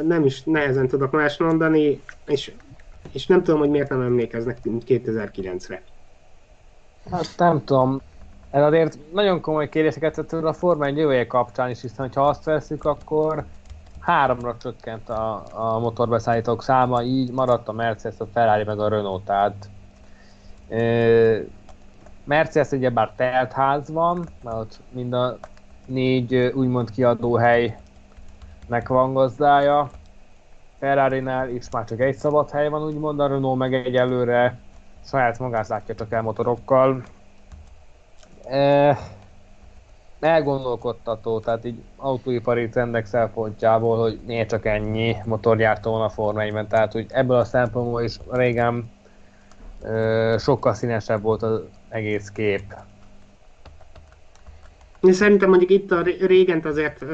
Nem 0.03 0.25
is 0.25 0.43
nehezen 0.43 0.89
tudok 0.89 1.11
más 1.11 1.39
mondani, 1.39 2.03
és, 2.27 2.53
és 3.13 3.27
nem 3.27 3.43
tudom, 3.43 3.61
hogy 3.61 3.71
miért 3.71 3.89
nem 3.89 4.01
emlékeznek 4.01 4.59
2009-re. 4.63 5.83
Hát 7.11 7.35
nem 7.37 7.65
tudom. 7.65 8.03
Ez 8.53 8.63
azért 8.63 8.99
nagyon 9.13 9.41
komoly 9.41 9.69
kérdéseket 9.69 10.15
tett 10.15 10.33
a 10.33 10.53
Forma 10.53 10.85
1 10.85 10.97
jövője 10.97 11.27
kapcsán 11.27 11.71
is, 11.71 11.81
hiszen 11.81 12.11
ha 12.15 12.29
azt 12.29 12.45
veszük, 12.45 12.85
akkor 12.85 13.45
háromra 14.01 14.57
csökkent 14.61 15.09
a, 15.09 15.43
a 15.53 15.79
motorbeszállítók 15.79 16.63
száma, 16.63 17.03
így 17.03 17.31
maradt 17.31 17.69
a 17.69 17.73
Mercedes, 17.73 18.19
a 18.21 18.27
Ferrari 18.33 18.65
meg 18.65 18.81
a 18.81 18.89
Renault, 18.89 19.25
tehát 19.25 19.69
Mercedes 22.25 22.71
ugyebár 22.71 23.13
telt 23.17 23.53
ház 23.53 23.91
van, 23.91 24.29
mert 24.43 24.57
ott 24.57 24.81
mind 24.91 25.13
a 25.13 25.39
négy 25.87 26.35
úgymond 26.55 26.91
kiadóhelynek 26.91 27.79
van 28.89 29.13
gazdája. 29.13 29.89
Ferrari-nál 30.79 31.49
is 31.49 31.71
már 31.71 31.85
csak 31.85 32.01
egy 32.01 32.17
szabad 32.17 32.51
hely 32.51 32.69
van, 32.69 32.83
úgymond 32.83 33.21
a 33.21 33.27
Renault 33.27 33.59
meg 33.59 33.75
egyelőre 33.75 34.59
saját 35.05 35.39
magát 35.39 35.69
látja 35.69 35.95
csak 35.95 36.13
el 36.13 36.23
motorokkal. 36.23 37.03
E, 38.45 38.99
elgondolkodtató, 40.21 41.41
tehát 41.41 41.65
így 41.65 41.83
autóipari 41.97 42.69
trendek 42.69 43.07
szempontjából, 43.07 43.99
hogy 43.99 44.21
miért 44.27 44.49
csak 44.49 44.67
ennyi 44.67 45.17
motorgyártó 45.25 45.91
van 45.91 46.03
a 46.03 46.09
Forma 46.09 46.43
1 46.43 46.67
tehát 46.69 46.93
hogy 46.93 47.07
ebből 47.09 47.37
a 47.37 47.45
szempontból 47.45 48.03
is 48.03 48.17
régen 48.31 48.91
e, 49.83 50.39
sokkal 50.39 50.75
színesebb 50.75 51.23
volt 51.23 51.43
az 51.43 51.61
egész 51.89 52.29
kép. 52.29 52.75
Én 55.01 55.13
szerintem 55.13 55.49
mondjuk 55.49 55.71
itt 55.71 55.91
a 55.91 56.03
régent 56.03 56.65
azért 56.65 57.05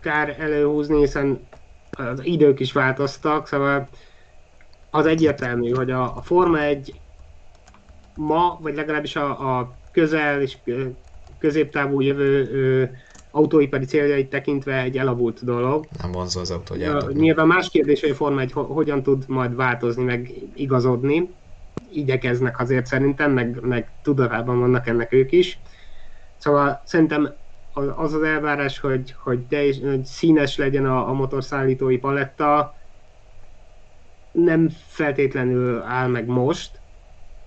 kár 0.00 0.36
előhúzni, 0.38 0.98
hiszen 0.98 1.46
az 1.90 2.24
idők 2.24 2.60
is 2.60 2.72
változtak, 2.72 3.46
szóval 3.46 3.88
az 4.90 5.06
egyértelmű, 5.06 5.70
hogy 5.70 5.90
a, 5.90 6.16
a 6.16 6.22
Forma 6.22 6.58
1 6.58 7.00
ma, 8.14 8.58
vagy 8.60 8.74
legalábbis 8.74 9.16
a, 9.16 9.58
a 9.58 9.72
közel 9.92 10.40
és 10.40 10.56
középtávú 11.38 12.00
jövő 12.00 12.50
ö, 12.52 12.84
autóipari 13.30 13.84
céljait 13.84 14.30
tekintve 14.30 14.82
egy 14.82 14.98
elavult 14.98 15.44
dolog. 15.44 15.86
Nem 16.02 16.12
vonzó 16.12 16.40
az 16.40 16.50
autógyártók. 16.50 17.12
Nyilván 17.12 17.46
más 17.46 17.70
kérdés, 17.70 18.00
hogy 18.00 18.10
a 18.10 18.14
Forma 18.14 18.40
1 18.40 18.52
hogyan 18.52 19.02
tud 19.02 19.24
majd 19.26 19.54
változni, 19.54 20.02
meg 20.02 20.30
igazodni. 20.54 21.30
Igyekeznek 21.92 22.60
azért 22.60 22.86
szerintem, 22.86 23.32
meg, 23.32 23.60
meg 23.60 23.90
tudatában 24.02 24.60
vannak 24.60 24.86
ennek 24.86 25.12
ők 25.12 25.32
is. 25.32 25.58
Szóval 26.36 26.82
szerintem 26.84 27.34
az 27.96 28.14
az 28.14 28.22
elvárás, 28.22 28.78
hogy, 28.78 29.14
hogy, 29.18 29.40
teljes, 29.40 29.78
hogy 29.80 30.04
színes 30.04 30.56
legyen 30.56 30.86
a, 30.86 31.08
a 31.08 31.12
motorszállítói 31.12 31.98
paletta, 31.98 32.74
nem 34.32 34.68
feltétlenül 34.86 35.80
áll 35.80 36.08
meg 36.08 36.26
most, 36.26 36.80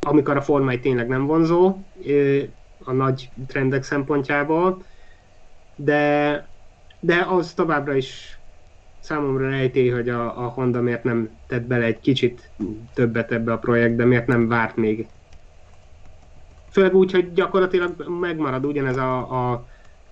amikor 0.06 0.38
a 0.38 0.42
Forma 0.42 0.72
1 0.72 0.82
tényleg 0.82 1.08
nem 1.08 1.26
vonzó 1.26 1.78
a 2.84 2.92
nagy 2.92 3.30
trendek 3.48 3.84
szempontjából, 3.84 4.84
de, 5.76 6.48
de 7.00 7.26
az 7.30 7.54
továbbra 7.54 7.96
is 7.96 8.40
számomra 9.00 9.50
rejtély, 9.50 9.90
hogy 9.90 10.10
a, 10.10 10.46
a 10.46 10.48
Honda 10.48 10.82
miért 10.82 11.04
nem 11.04 11.30
tett 11.48 11.64
bele 11.64 11.86
egy 11.86 12.00
kicsit 12.00 12.50
többet 12.94 13.32
ebbe 13.32 13.52
a 13.52 13.58
projektbe, 13.58 14.06
miért 14.06 14.28
nem 14.28 14.48
várt 14.48 14.76
még. 14.76 15.08
Főleg 16.72 16.96
úgy, 16.96 17.12
hogy 17.12 17.34
gyakorlatilag 17.34 18.06
megmarad 18.22 18.66
ugyanez 18.66 18.98
a, 18.98 19.18
a 19.52 19.66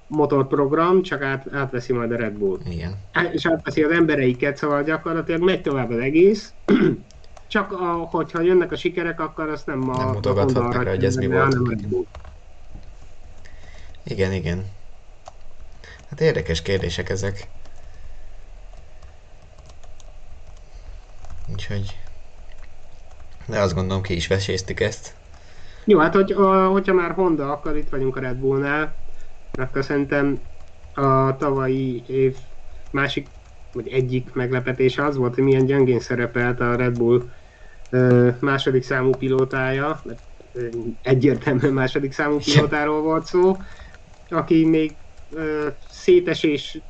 motorprogram, 0.07 1.01
csak 1.01 1.21
át, 1.21 1.53
átveszi 1.53 1.93
majd 1.93 2.11
a 2.11 2.15
Red 2.15 2.33
Bull. 2.33 2.59
Igen. 2.69 2.95
És 3.31 3.45
átveszi 3.47 3.83
az 3.83 3.91
embereiket, 3.91 4.57
szóval 4.57 4.83
gyakorlatilag 4.83 5.41
megy 5.41 5.61
tovább 5.61 5.89
az 5.89 5.97
egész. 5.97 6.53
Csak 7.53 7.71
a, 7.71 7.93
hogyha 7.93 8.41
jönnek 8.41 8.71
a 8.71 8.75
sikerek, 8.75 9.19
akkor 9.19 9.49
azt 9.49 9.65
nem, 9.65 9.89
a, 9.89 9.97
nem 9.97 10.07
mutogathatnak 10.07 10.83
rá, 10.83 10.89
hogy 10.89 11.05
ez 11.05 11.15
mi 11.15 11.27
volt. 11.27 11.57
Igen, 14.03 14.33
igen. 14.33 14.65
Hát 16.09 16.21
érdekes 16.21 16.61
kérdések 16.61 17.09
ezek. 17.09 17.47
Úgyhogy... 21.51 21.99
De 23.45 23.59
azt 23.59 23.73
gondolom 23.73 24.03
ki 24.03 24.15
is 24.15 24.27
veséztük 24.27 24.79
ezt. 24.79 25.13
Jó, 25.85 25.99
hát 25.99 26.13
hogy, 26.13 26.31
a, 26.31 26.67
hogyha 26.67 26.93
már 26.93 27.11
Honda, 27.11 27.51
akkor 27.51 27.77
itt 27.77 27.89
vagyunk 27.89 28.15
a 28.15 28.19
Red 28.19 28.37
Bullnál 28.37 28.95
akkor 29.51 29.83
szerintem 29.83 30.39
a 30.93 31.37
tavalyi 31.37 32.03
év 32.07 32.37
másik, 32.91 33.27
vagy 33.73 33.87
egyik 33.87 34.33
meglepetése 34.33 35.05
az 35.05 35.17
volt, 35.17 35.35
hogy 35.35 35.43
milyen 35.43 35.65
gyengén 35.65 35.99
szerepelt 35.99 36.59
a 36.59 36.75
Red 36.75 36.97
Bull 36.97 37.23
második 38.39 38.83
számú 38.83 39.15
pilótája, 39.15 40.01
egyértelműen 41.01 41.73
második 41.73 42.11
számú 42.11 42.37
pilótáról 42.53 43.01
volt 43.01 43.25
szó, 43.25 43.57
aki 44.29 44.65
még 44.65 44.97
szétesés 45.89 46.81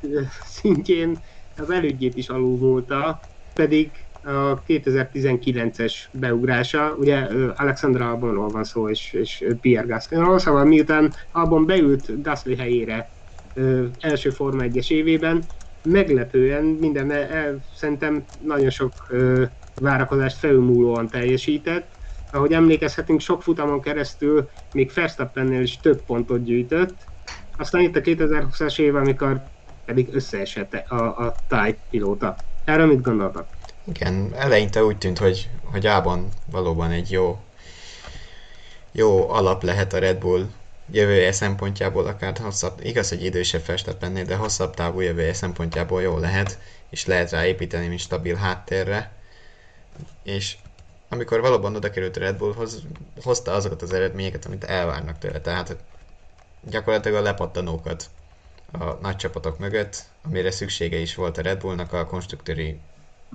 szintjén 0.44 1.18
az 1.56 1.70
elődjét 1.70 2.16
is 2.16 2.28
alulmúlta, 2.28 3.20
pedig 3.52 4.06
a 4.22 4.62
2019-es 4.62 5.94
beugrása, 6.12 6.94
ugye 6.98 7.16
Alexander 7.54 8.02
Albonról 8.02 8.50
van 8.50 8.64
szó, 8.64 8.88
és, 8.88 9.12
és 9.12 9.44
Pierre 9.60 9.86
Gaslyról, 9.86 10.38
szóval 10.38 10.64
miután 10.64 11.14
Albon 11.32 11.66
beült 11.66 12.22
Gasly 12.22 12.54
helyére 12.54 13.12
ö, 13.54 13.86
első 13.98 14.30
Forma 14.30 14.62
1-es 14.66 14.90
évében, 14.90 15.50
meglepően 15.82 16.64
minden, 16.64 17.10
el, 17.10 17.64
szerintem 17.74 18.26
nagyon 18.40 18.70
sok 18.70 19.06
ö, 19.08 19.44
várakozást 19.80 20.36
felülmúlóan 20.36 21.08
teljesített. 21.08 21.86
Ahogy 22.32 22.52
emlékezhetünk, 22.52 23.20
sok 23.20 23.42
futamon 23.42 23.80
keresztül 23.80 24.48
még 24.72 24.92
Verstappennél 24.94 25.62
is 25.62 25.80
több 25.80 26.02
pontot 26.04 26.44
gyűjtött. 26.44 26.94
Aztán 27.56 27.80
itt 27.82 27.96
a 27.96 28.00
2020-as 28.00 28.78
év, 28.78 28.94
amikor 28.94 29.42
pedig 29.84 30.08
összeesett 30.12 30.74
a, 30.88 31.18
a 31.18 31.34
táj 31.48 31.76
pilóta. 31.90 32.36
Erről 32.64 32.86
mit 32.86 33.02
gondoltak? 33.02 33.46
Igen, 33.84 34.30
eleinte 34.34 34.84
úgy 34.84 34.98
tűnt, 34.98 35.18
hogy, 35.18 35.48
hogy 35.62 35.86
Ában 35.86 36.28
valóban 36.50 36.90
egy 36.90 37.10
jó, 37.10 37.38
jó 38.92 39.30
alap 39.30 39.62
lehet 39.62 39.92
a 39.92 39.98
Red 39.98 40.18
Bull 40.18 40.46
jövője 40.92 41.32
szempontjából, 41.32 42.06
akár 42.06 42.38
hosszabb, 42.38 42.80
igaz, 42.82 43.08
hogy 43.08 43.24
idősebb 43.24 43.66
Verstappennél, 43.66 44.24
de 44.24 44.36
hosszabb 44.36 44.74
távú 44.74 45.00
jövője 45.00 45.34
szempontjából 45.34 46.02
jó 46.02 46.18
lehet, 46.18 46.58
és 46.90 47.06
lehet 47.06 47.30
rá 47.30 47.46
építeni, 47.46 47.86
mint 47.86 48.00
stabil 48.00 48.34
háttérre. 48.34 49.12
És 50.22 50.56
amikor 51.08 51.40
valóban 51.40 51.76
oda 51.76 51.90
került 51.90 52.16
a 52.16 52.20
Red 52.20 52.36
Bullhoz, 52.36 52.82
hozta 53.22 53.52
azokat 53.52 53.82
az 53.82 53.92
eredményeket, 53.92 54.44
amit 54.44 54.64
elvárnak 54.64 55.18
tőle. 55.18 55.40
Tehát 55.40 55.76
gyakorlatilag 56.60 57.18
a 57.18 57.22
lepattanókat 57.22 58.10
a 58.72 58.84
nagy 58.84 59.16
csapatok 59.16 59.58
mögött, 59.58 60.02
amire 60.22 60.50
szüksége 60.50 60.96
is 60.96 61.14
volt 61.14 61.38
a 61.38 61.42
Red 61.42 61.58
Bullnak 61.58 61.92
a 61.92 62.06
konstruktőri 62.06 62.80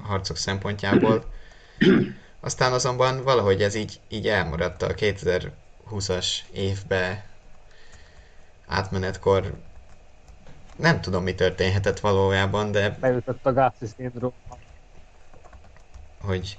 harcok 0.02 0.38
szempontjából. 0.38 1.26
Aztán 2.39 2.74
azonban 2.74 3.24
valahogy 3.24 3.62
ez 3.62 3.76
így, 3.76 4.00
így 4.08 4.28
elmaradt 4.28 4.82
a 4.82 4.93
2020-as 4.93 6.28
évbe 6.52 7.26
átmenetkor. 8.67 9.54
Nem 10.76 11.02
tudom, 11.02 11.24
mi 11.24 11.36
történhetett 11.36 12.00
valójában, 12.00 12.72
de... 12.72 12.98
Beütött 13.00 13.45
a 13.45 13.54
Gassi 13.54 13.86
szindróma. 13.95 14.34
Hogy... 16.21 16.58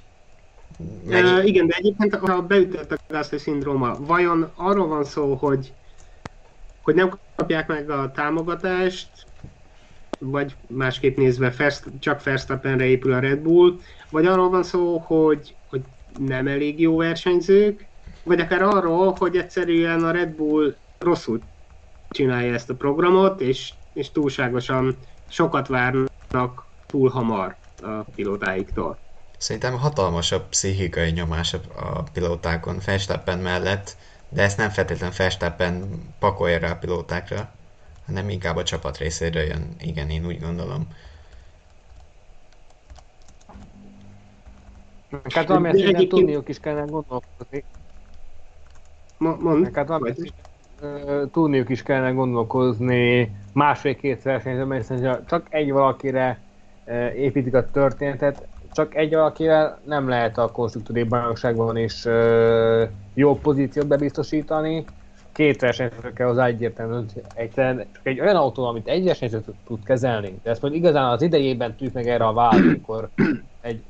Mennyi... 1.05 1.39
Uh, 1.39 1.47
igen, 1.47 1.67
de 1.67 1.75
egyébként 1.77 2.15
ha 2.15 2.41
beütött 2.41 2.91
a 2.91 2.97
Gassi 3.07 3.37
szindróma, 3.37 3.95
vajon 3.99 4.51
arról 4.55 4.87
van 4.87 5.03
szó, 5.03 5.35
hogy 5.35 5.73
hogy 6.81 6.95
nem 6.95 7.19
kapják 7.35 7.67
meg 7.67 7.89
a 7.89 8.11
támogatást, 8.11 9.09
vagy 10.19 10.55
másképp 10.67 11.17
nézve 11.17 11.51
First, 11.51 11.83
csak 11.99 12.23
Verstappenre 12.23 12.85
épül 12.85 13.13
a 13.13 13.19
Red 13.19 13.39
Bull, 13.39 13.79
vagy 14.09 14.25
arról 14.25 14.49
van 14.49 14.63
szó, 14.63 14.97
hogy, 14.97 15.55
hogy 15.69 15.81
nem 16.19 16.47
elég 16.47 16.79
jó 16.79 16.97
versenyzők, 16.97 17.85
vagy 18.23 18.39
akár 18.39 18.61
arról, 18.61 19.15
hogy 19.17 19.37
egyszerűen 19.37 20.03
a 20.03 20.11
Red 20.11 20.29
Bull 20.29 20.75
rosszul 20.99 21.41
csinálja 22.09 22.53
ezt 22.53 22.69
a 22.69 22.75
programot, 22.75 23.41
és, 23.41 23.73
és 23.93 24.11
túlságosan 24.11 24.97
sokat 25.29 25.67
várnak 25.67 26.65
túl 26.85 27.09
hamar 27.09 27.55
a 27.81 28.01
pilótáiktól. 28.15 28.97
Szerintem 29.41 29.77
hatalmasabb 29.77 30.49
pszichikai 30.49 31.11
nyomás 31.11 31.53
a 31.75 32.03
pilótákon 32.13 32.79
Verstappen 32.85 33.39
mellett, 33.39 33.97
de 34.29 34.41
ezt 34.41 34.57
nem 34.57 34.69
feltétlenül 34.69 35.15
Verstappen 35.17 36.03
pakolja 36.19 36.59
rá 36.59 36.71
a 36.71 36.77
pilótákra 36.77 37.51
hanem 38.05 38.29
inkább 38.29 38.55
a 38.55 38.63
csapat 38.63 38.97
részéről 38.97 39.43
jön. 39.43 39.75
Igen, 39.79 40.09
én 40.09 40.25
úgy 40.25 40.39
gondolom. 40.39 40.87
Hát 45.33 45.47
valamilyen 45.47 45.77
szinten 45.77 46.07
tudniuk 46.07 46.49
is 46.49 46.59
kellene 46.59 46.85
gondolkozni. 46.85 47.63
Mond, 49.17 49.75
hát 49.75 49.87
valamilyen 49.87 50.33
tudniuk 51.31 51.69
is 51.69 51.83
kellene 51.83 52.11
gondolkozni 52.11 53.31
másfél-két 53.53 54.21
versenyző, 54.21 54.63
mert 54.63 55.27
csak 55.27 55.47
egy 55.49 55.71
valakire 55.71 56.39
építik 57.15 57.53
a 57.53 57.69
történetet, 57.69 58.47
csak 58.73 58.95
egy 58.95 59.13
valakivel 59.13 59.79
nem 59.85 60.09
lehet 60.09 60.37
a 60.37 60.51
konstruktúri 60.51 61.03
bajnokságban 61.03 61.77
is 61.77 62.05
jó 63.13 63.35
pozíciót 63.35 63.87
bebiztosítani, 63.87 64.85
két 65.31 65.61
versenyzőt 65.61 66.13
kell 66.13 66.27
hozzá 66.27 66.45
egyértelműen, 66.45 67.05
egyszerűen 67.35 67.85
csak 67.93 68.07
egy 68.07 68.19
olyan 68.19 68.35
autó, 68.35 68.65
amit 68.65 68.87
egy 68.87 69.03
versenyző 69.03 69.43
tud 69.67 69.83
kezelni, 69.83 70.39
de 70.43 70.49
ezt 70.49 70.61
mondjuk 70.61 70.83
igazán 70.83 71.09
az 71.09 71.21
idejében 71.21 71.75
tűnt 71.75 71.93
meg 71.93 72.07
erre 72.07 72.25
a 72.25 72.33
vált, 72.33 72.53
amikor 72.53 73.09
egy 73.61 73.81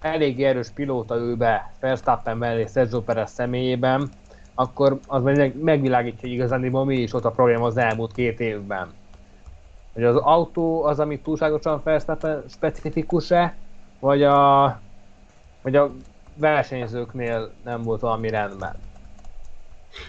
elég 0.00 0.44
erős 0.44 0.70
pilóta 0.70 1.16
ül 1.16 1.36
be 1.36 1.72
Verstappen 1.80 2.36
mellé 2.36 2.66
Sergio 2.66 3.00
Perez 3.00 3.30
személyében, 3.30 4.08
akkor 4.54 4.98
az 5.06 5.22
megvilágítja, 5.60 6.20
hogy 6.20 6.32
igazán 6.32 6.60
mi 6.60 6.96
is 6.96 7.12
ott 7.12 7.24
a 7.24 7.30
probléma 7.30 7.66
az 7.66 7.76
elmúlt 7.76 8.12
két 8.12 8.40
évben. 8.40 8.88
Hogy 9.92 10.04
az 10.04 10.16
autó 10.16 10.84
az, 10.84 11.00
ami 11.00 11.18
túlságosan 11.18 11.80
Verstappen 11.84 12.44
specifikus-e, 12.48 13.54
vagy 14.02 14.22
a, 14.22 14.80
vagy 15.62 15.76
a 15.76 15.92
versenyzőknél 16.36 17.52
nem 17.64 17.82
volt 17.82 18.00
valami 18.00 18.28
rendben. 18.28 18.74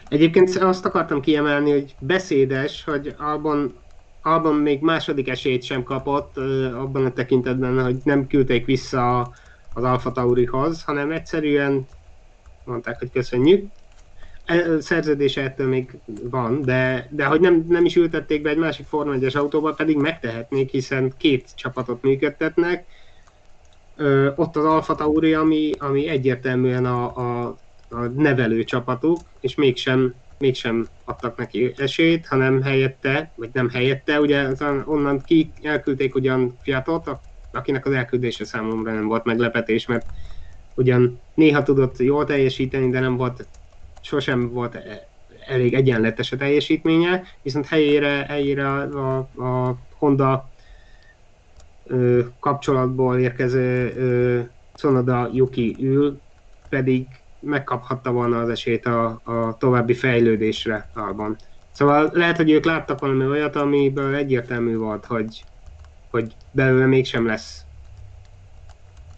Egyébként 0.08 0.56
azt 0.56 0.86
akartam 0.86 1.22
kiemelni, 1.22 1.72
hogy 1.72 1.96
beszédes, 2.00 2.84
hogy 2.84 3.16
Albon, 3.18 3.76
Albon 4.22 4.56
még 4.56 4.82
második 4.82 5.30
esélyt 5.30 5.64
sem 5.64 5.84
kapott 5.84 6.38
abban 6.74 7.06
a 7.06 7.14
tekintetben, 7.14 7.84
hogy 7.84 7.98
nem 8.04 8.28
küldték 8.28 8.66
vissza 8.66 9.34
az 9.74 9.84
Alfa 9.84 10.12
Taurihoz, 10.12 10.84
hanem 10.84 11.12
egyszerűen 11.12 11.88
mondták, 12.64 13.00
hogy 13.00 13.12
köszönjük. 13.12 13.70
E, 14.46 14.82
szerződése 14.82 15.42
ettől 15.42 15.68
még 15.68 16.00
van, 16.06 16.62
de, 16.62 17.08
de 17.12 17.26
hogy 17.26 17.40
nem, 17.40 17.66
nem 17.70 17.86
is 17.86 17.96
ültették 17.96 18.42
be 18.42 18.50
egy 18.50 18.58
másik 18.58 18.86
Forma 18.86 19.14
1 19.14 19.36
autóba, 19.36 19.74
pedig 19.74 19.98
megtehetnék, 19.98 20.70
hiszen 20.70 21.14
két 21.18 21.50
csapatot 21.56 22.02
működtetnek. 22.02 22.86
Ö, 23.96 24.32
ott 24.36 24.56
az 24.56 24.66
Alfa 24.66 24.96
Tauri, 24.96 25.34
ami, 25.34 25.76
ami 25.78 26.08
egyértelműen 26.08 26.86
a, 26.86 27.16
a 27.16 27.62
a 27.94 28.08
nevelő 28.08 28.64
csapatuk, 28.64 29.32
és 29.40 29.56
mégsem, 29.56 30.16
mégsem 30.38 30.90
adtak 31.04 31.38
neki 31.38 31.74
esélyt, 31.78 32.28
hanem 32.28 32.62
helyette, 32.62 33.34
vagy 33.36 33.50
nem 33.54 33.70
helyette, 33.70 34.20
ugye 34.20 34.50
onnan 34.86 35.24
ki 35.24 35.54
elküldték 35.62 36.16
ugyan 36.16 36.58
Fiatot, 36.62 37.10
akinek 37.52 37.86
az 37.86 37.94
elküldése 37.94 38.46
számomra 38.46 38.94
nem 38.94 39.08
volt 39.08 39.24
meglepetés, 39.24 39.86
mert 39.86 40.08
ugyan 40.74 41.24
néha 41.34 41.64
tudott 41.64 41.98
jól 41.98 42.26
teljesíteni, 42.26 42.90
de 42.90 43.00
nem 43.00 43.16
volt, 43.18 43.50
sosem 44.02 44.50
volt 44.50 44.76
e, 44.76 45.12
elég 45.48 45.74
egyenletes 45.74 46.32
a 46.32 46.38
teljesítménye, 46.38 47.24
viszont 47.42 47.66
helyére, 47.66 48.26
helyére 48.28 48.72
a, 48.72 48.82
a, 48.82 49.44
a 49.44 49.78
Honda 49.90 50.53
ö, 51.84 52.22
kapcsolatból 52.40 53.20
érkező 53.20 53.94
ö, 53.96 54.42
Sonoda 54.76 55.30
Yuki 55.34 55.78
ül, 55.80 56.22
pedig 56.70 57.08
megkaphatta 57.40 58.12
volna 58.12 58.40
az 58.40 58.50
esélyt 58.50 58.86
a, 58.86 59.22
a 59.24 59.58
további 59.58 59.94
fejlődésre 59.94 60.90
Alban. 60.94 61.38
Szóval 61.72 62.10
lehet, 62.14 62.38
hogy 62.38 62.52
ők 62.52 62.66
láttak 62.66 63.00
valami 63.00 63.26
olyat, 63.26 63.56
amiből 63.56 64.16
egyértelmű 64.16 64.78
volt, 64.78 65.06
hogy, 65.06 65.46
hogy 66.10 66.36
belőle 66.52 66.86
mégsem 66.86 67.26
lesz 67.26 67.66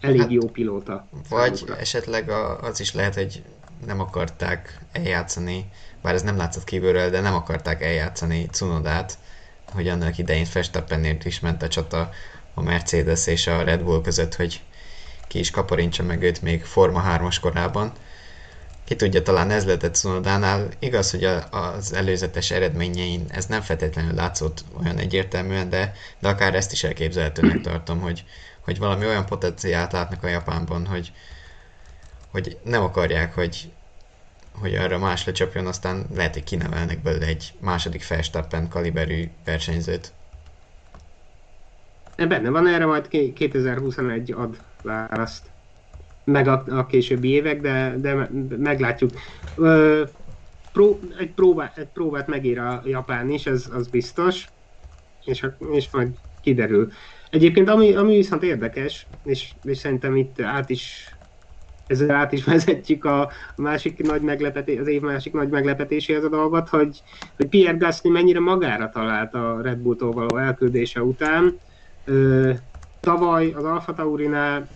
elég 0.00 0.20
hát, 0.20 0.30
jó 0.30 0.48
pilóta. 0.50 1.08
Vagy 1.28 1.54
számukra. 1.54 1.76
esetleg 1.76 2.28
a, 2.28 2.60
az 2.60 2.80
is 2.80 2.94
lehet, 2.94 3.14
hogy 3.14 3.42
nem 3.86 4.00
akarták 4.00 4.78
eljátszani, 4.92 5.70
bár 6.02 6.14
ez 6.14 6.22
nem 6.22 6.36
látszott 6.36 6.64
kívülről, 6.64 7.10
de 7.10 7.20
nem 7.20 7.34
akarták 7.34 7.82
eljátszani 7.82 8.46
Cunodát, 8.46 9.18
hogy 9.72 9.88
annak 9.88 10.18
idején 10.18 10.46
Verstappenért 10.52 11.24
is 11.24 11.40
ment 11.40 11.62
a 11.62 11.68
csata 11.68 12.10
a 12.56 12.62
Mercedes 12.62 13.26
és 13.26 13.46
a 13.46 13.62
Red 13.62 13.82
Bull 13.82 14.00
között, 14.00 14.34
hogy 14.34 14.60
ki 15.28 15.38
is 15.38 15.50
kaparintsa 15.50 16.02
meg 16.02 16.22
őt 16.22 16.42
még 16.42 16.64
Forma 16.64 17.02
3-as 17.06 17.36
korában 17.40 17.92
ki 18.86 18.96
tudja, 18.96 19.22
talán 19.22 19.50
ez 19.50 19.64
lehetett 19.64 19.94
Szunodánál. 19.94 20.68
Igaz, 20.78 21.10
hogy 21.10 21.24
a, 21.24 21.48
az 21.50 21.92
előzetes 21.92 22.50
eredményein 22.50 23.24
ez 23.28 23.46
nem 23.46 23.60
feltétlenül 23.60 24.14
látszott 24.14 24.64
olyan 24.82 24.98
egyértelműen, 24.98 25.68
de, 25.68 25.94
de 26.18 26.28
akár 26.28 26.54
ezt 26.54 26.72
is 26.72 26.84
elképzelhetőnek 26.84 27.60
tartom, 27.60 28.00
hogy, 28.00 28.24
hogy 28.60 28.78
valami 28.78 29.06
olyan 29.06 29.26
potenciált 29.26 29.92
látnak 29.92 30.22
a 30.22 30.28
Japánban, 30.28 30.86
hogy, 30.86 31.12
hogy 32.30 32.58
nem 32.64 32.82
akarják, 32.82 33.34
hogy, 33.34 33.72
hogy 34.52 34.74
arra 34.74 34.98
más 34.98 35.24
lecsapjon, 35.24 35.66
aztán 35.66 36.06
lehet, 36.14 36.32
hogy 36.32 36.44
kinevelnek 36.44 37.02
belőle 37.02 37.26
egy 37.26 37.52
második 37.60 38.08
Verstappen 38.08 38.68
kaliberű 38.68 39.30
versenyzőt. 39.44 40.12
Benne 42.16 42.50
van 42.50 42.66
erre 42.66 42.86
majd 42.86 43.08
2021 43.08 44.32
ad 44.32 44.56
választ 44.82 45.54
meg 46.24 46.48
a, 46.48 46.64
a 46.68 46.86
későbbi 46.86 47.28
évek, 47.28 47.60
de, 47.60 47.94
de 47.98 48.28
meglátjuk. 48.56 49.14
Ö, 49.54 50.04
pró, 50.72 51.00
egy, 51.18 51.34
próbá, 51.34 51.72
egy 51.76 51.88
próbát 51.88 52.26
megír 52.26 52.58
a 52.58 52.82
Japán 52.84 53.30
is, 53.30 53.46
ez 53.46 53.68
az 53.72 53.88
biztos, 53.88 54.52
és, 55.24 55.46
és 55.72 55.90
majd 55.90 56.14
kiderül. 56.40 56.90
Egyébként 57.30 57.68
ami, 57.68 57.94
ami 57.94 58.16
viszont 58.16 58.42
érdekes, 58.42 59.08
és, 59.22 59.56
és 59.62 59.78
szerintem 59.78 60.16
itt 60.16 60.40
át 60.40 60.70
is 60.70 61.10
ezzel 61.86 62.10
át 62.10 62.32
is 62.32 62.44
vezetjük 62.54 63.04
a 63.04 63.30
másik 63.56 64.02
nagy 64.02 64.22
meglepetés, 64.22 64.78
az 64.78 64.86
év 64.88 65.00
másik 65.00 65.32
nagy 65.32 65.48
meglepetéséhez 65.48 66.24
a 66.24 66.28
dolgot, 66.28 66.68
hogy, 66.68 67.02
hogy 67.36 67.48
Pierre 67.48 67.76
Gasly 67.76 68.08
mennyire 68.08 68.40
magára 68.40 68.88
talált 68.88 69.34
a 69.34 69.60
Red 69.62 69.78
Bull-tól 69.78 70.12
való 70.12 70.36
elküldése 70.36 71.02
után. 71.02 71.60
Ö, 72.06 72.52
tavaly 73.00 73.52
az 73.52 73.64
Alfa 73.64 73.94
Taurinál 73.94 74.68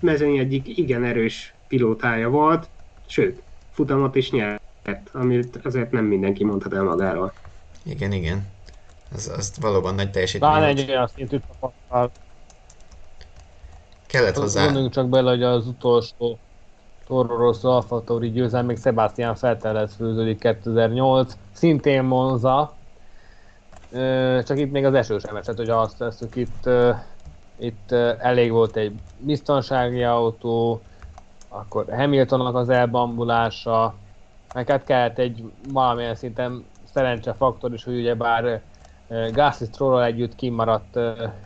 mezőny 0.00 0.38
egyik 0.38 0.78
igen 0.78 1.04
erős 1.04 1.54
pilótája 1.68 2.28
volt, 2.28 2.68
sőt, 3.06 3.42
futamot 3.70 4.14
is 4.14 4.30
nyert, 4.30 4.60
amit 5.12 5.60
azért 5.64 5.90
nem 5.90 6.04
mindenki 6.04 6.44
mondhat 6.44 6.74
el 6.74 6.82
magáról. 6.82 7.32
Igen, 7.82 8.12
igen. 8.12 8.46
Az, 9.14 9.32
az 9.36 9.52
valóban 9.60 9.94
nagy 9.94 10.10
teljesítmény. 10.10 10.50
Talán 10.50 10.68
egy 10.68 10.90
olyan 10.90 11.08
szintű 11.14 11.38
csapattal. 11.48 12.10
Kellett 14.06 14.36
hozzá. 14.36 14.62
Gondoljunk 14.62 14.92
csak 14.92 15.08
bele, 15.08 15.30
hogy 15.30 15.42
az 15.42 15.66
utolsó 15.66 16.38
Toro 17.06 17.36
Rosso 17.36 17.68
Alfa 17.68 18.04
Tauri 18.04 18.30
győzelem 18.30 18.66
még 18.66 18.78
Sebastian 18.78 19.36
Vettelhez 19.40 19.94
főződik 19.94 20.38
2008, 20.38 21.36
szintén 21.52 22.02
Monza, 22.02 22.74
csak 24.44 24.58
itt 24.58 24.70
még 24.70 24.84
az 24.84 24.94
eső 24.94 25.18
sem 25.18 25.36
esett, 25.36 25.56
hogy 25.56 25.68
azt 25.68 25.98
tesszük 25.98 26.36
itt 26.36 26.68
itt 27.60 27.92
elég 28.18 28.50
volt 28.50 28.76
egy 28.76 28.92
biztonsági 29.18 30.02
autó, 30.02 30.82
akkor 31.48 31.84
Hamiltonnak 31.88 32.54
az 32.54 32.68
elbambulása, 32.68 33.94
meg 34.54 34.68
hát 34.68 34.84
kellett 34.84 35.18
egy 35.18 35.52
valamilyen 35.72 36.14
szinten 36.14 36.64
szerencsefaktor 36.92 37.72
is, 37.72 37.84
hogy 37.84 37.98
ugye 37.98 38.14
bár 38.14 38.62
Gasly 39.32 39.64
Strollal 39.64 40.04
együtt 40.04 40.34
kimaradt 40.34 40.96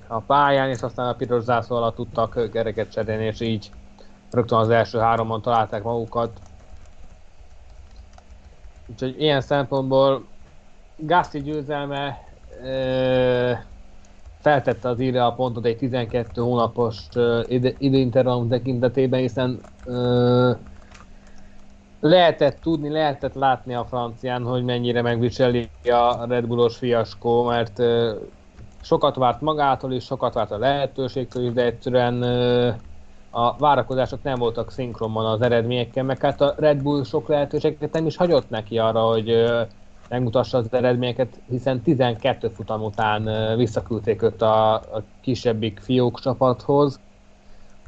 a 0.06 0.18
pályán, 0.26 0.68
és 0.68 0.82
aztán 0.82 1.08
a 1.08 1.14
piros 1.14 1.42
zászló 1.42 1.76
alatt 1.76 1.94
tudtak 1.94 2.50
kereket 2.52 2.90
cserélni, 2.90 3.24
és 3.24 3.40
így 3.40 3.70
rögtön 4.30 4.58
az 4.58 4.70
első 4.70 4.98
háromon 4.98 5.42
találták 5.42 5.82
magukat. 5.82 6.40
Úgyhogy 8.86 9.20
ilyen 9.20 9.40
szempontból 9.40 10.24
Gasly 10.96 11.38
győzelme 11.38 12.32
feltette 14.40 14.88
az 14.88 15.00
írja 15.00 15.26
a 15.26 15.32
pontot 15.32 15.64
egy 15.64 15.76
12 15.76 16.40
hónapos 16.40 16.98
időintervallum 17.78 18.48
tekintetében, 18.48 19.20
hiszen 19.20 19.60
lehetett 22.00 22.58
tudni, 22.60 22.88
lehetett 22.88 23.34
látni 23.34 23.74
a 23.74 23.84
francián, 23.84 24.42
hogy 24.42 24.64
mennyire 24.64 25.02
megviseli 25.02 25.68
a 25.84 26.26
Red 26.26 26.46
Bullos 26.46 26.76
fiaskó, 26.76 27.44
mert 27.44 27.82
sokat 28.80 29.16
várt 29.16 29.40
magától 29.40 29.92
is, 29.92 30.04
sokat 30.04 30.34
várt 30.34 30.50
a 30.50 30.58
lehetőségtől 30.58 31.44
is, 31.44 31.52
de 31.52 31.64
egyszerűen 31.64 32.22
a 33.30 33.56
várakozások 33.56 34.22
nem 34.22 34.38
voltak 34.38 34.70
szinkronban 34.70 35.26
az 35.26 35.40
eredményekkel, 35.40 36.04
meg 36.04 36.20
hát 36.20 36.40
a 36.40 36.54
Red 36.58 36.82
Bull 36.82 37.04
sok 37.04 37.28
lehetőséget 37.28 37.92
nem 37.92 38.06
is 38.06 38.16
hagyott 38.16 38.50
neki 38.50 38.78
arra, 38.78 39.00
hogy 39.00 39.44
megmutassa 40.14 40.58
az 40.58 40.66
eredményeket, 40.70 41.40
hiszen 41.48 41.82
12 41.82 42.48
futam 42.48 42.82
után 42.82 43.56
visszaküldték 43.56 44.22
őt 44.22 44.42
a, 44.42 44.74
a 44.74 45.02
kisebbik 45.20 45.80
fiók 45.82 46.20
csapathoz. 46.20 47.00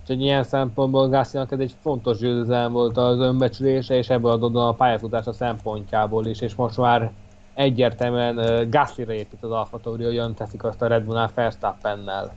Úgyhogy 0.01 0.21
ilyen 0.21 0.45
szempontból 0.45 1.09
Gászínak 1.09 1.53
ez 1.53 1.59
egy 1.59 1.75
fontos 1.83 2.19
győzelem 2.19 2.73
volt 2.73 2.97
az 2.97 3.19
önbecsülése, 3.19 3.95
és 3.95 4.09
ebből 4.09 4.31
adódóan 4.31 4.69
a 4.69 4.73
pályafutása 4.73 5.33
szempontjából 5.33 6.27
is, 6.27 6.41
és 6.41 6.55
most 6.55 6.77
már 6.77 7.13
egyértelműen 7.55 8.71
Gaslyra 8.71 9.13
épít 9.13 9.43
az 9.43 9.51
Alfa 9.51 9.79
Tauri, 9.79 10.05
hogy 10.05 10.35
teszik 10.35 10.65
azt 10.65 10.83
a 10.83 10.87
Red 10.87 11.05
Bullnál 11.05 11.31
Verstappennel. 11.35 12.35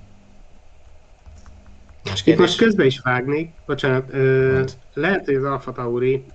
Itt 2.24 2.38
most 2.38 2.58
közben 2.58 2.86
is 2.86 3.00
vágnék, 3.00 3.52
bocsánat, 3.66 4.14
ö, 4.14 4.64
lehet, 4.94 5.26
hogy 5.26 5.36
az 5.36 5.44
Alfa 5.44 5.72
Tauri 5.72 6.26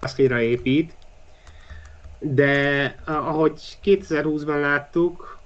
Gaslyra 0.00 0.40
épít, 0.40 0.94
de 2.20 2.94
ahogy 3.04 3.78
2020-ban 3.82 4.60
láttuk, 4.60 5.44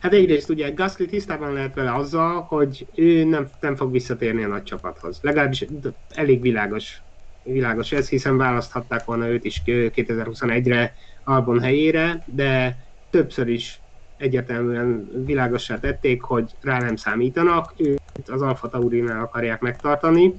hát 0.00 0.12
egyrészt 0.12 0.50
ugye 0.50 0.70
Gasly 0.70 1.04
tisztában 1.04 1.52
lehet 1.52 1.74
vele 1.74 1.94
azzal, 1.94 2.40
hogy 2.40 2.86
ő 2.94 3.24
nem, 3.24 3.50
nem 3.60 3.76
fog 3.76 3.90
visszatérni 3.92 4.44
a 4.44 4.48
nagy 4.48 4.62
csapathoz. 4.62 5.18
Legalábbis 5.22 5.66
elég 6.08 6.40
világos, 6.40 7.02
világos 7.42 7.92
ez, 7.92 8.08
hiszen 8.08 8.36
választhatták 8.36 9.04
volna 9.04 9.28
őt 9.28 9.44
is 9.44 9.62
2021-re 9.64 10.94
Albon 11.24 11.60
helyére, 11.60 12.22
de 12.26 12.76
többször 13.10 13.48
is 13.48 13.82
egyértelműen 14.16 15.08
világossá 15.24 15.78
tették, 15.78 16.22
hogy 16.22 16.56
rá 16.60 16.78
nem 16.78 16.96
számítanak, 16.96 17.74
őt 17.76 18.28
az 18.28 18.42
Alfa 18.42 18.68
Taurinál 18.68 19.22
akarják 19.22 19.60
megtartani, 19.60 20.34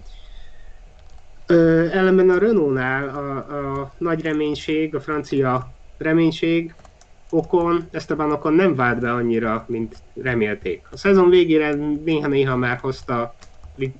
Ö, 1.51 1.87
ellenben 1.91 2.29
a 2.29 2.37
Renault-nál 2.37 3.09
a, 3.09 3.37
a 3.81 3.95
nagy 3.97 4.21
reménység, 4.21 4.95
a 4.95 4.99
francia 4.99 5.75
reménység 5.97 6.75
Okon, 7.29 7.87
Esteban 7.91 8.31
Okon 8.31 8.53
nem 8.53 8.75
vált 8.75 8.99
be 8.99 9.13
annyira, 9.13 9.65
mint 9.67 10.03
remélték. 10.15 10.87
A 10.91 10.97
szezon 10.97 11.29
végére 11.29 11.73
néha-néha 12.03 12.55
már 12.55 12.77
hozta 12.77 13.35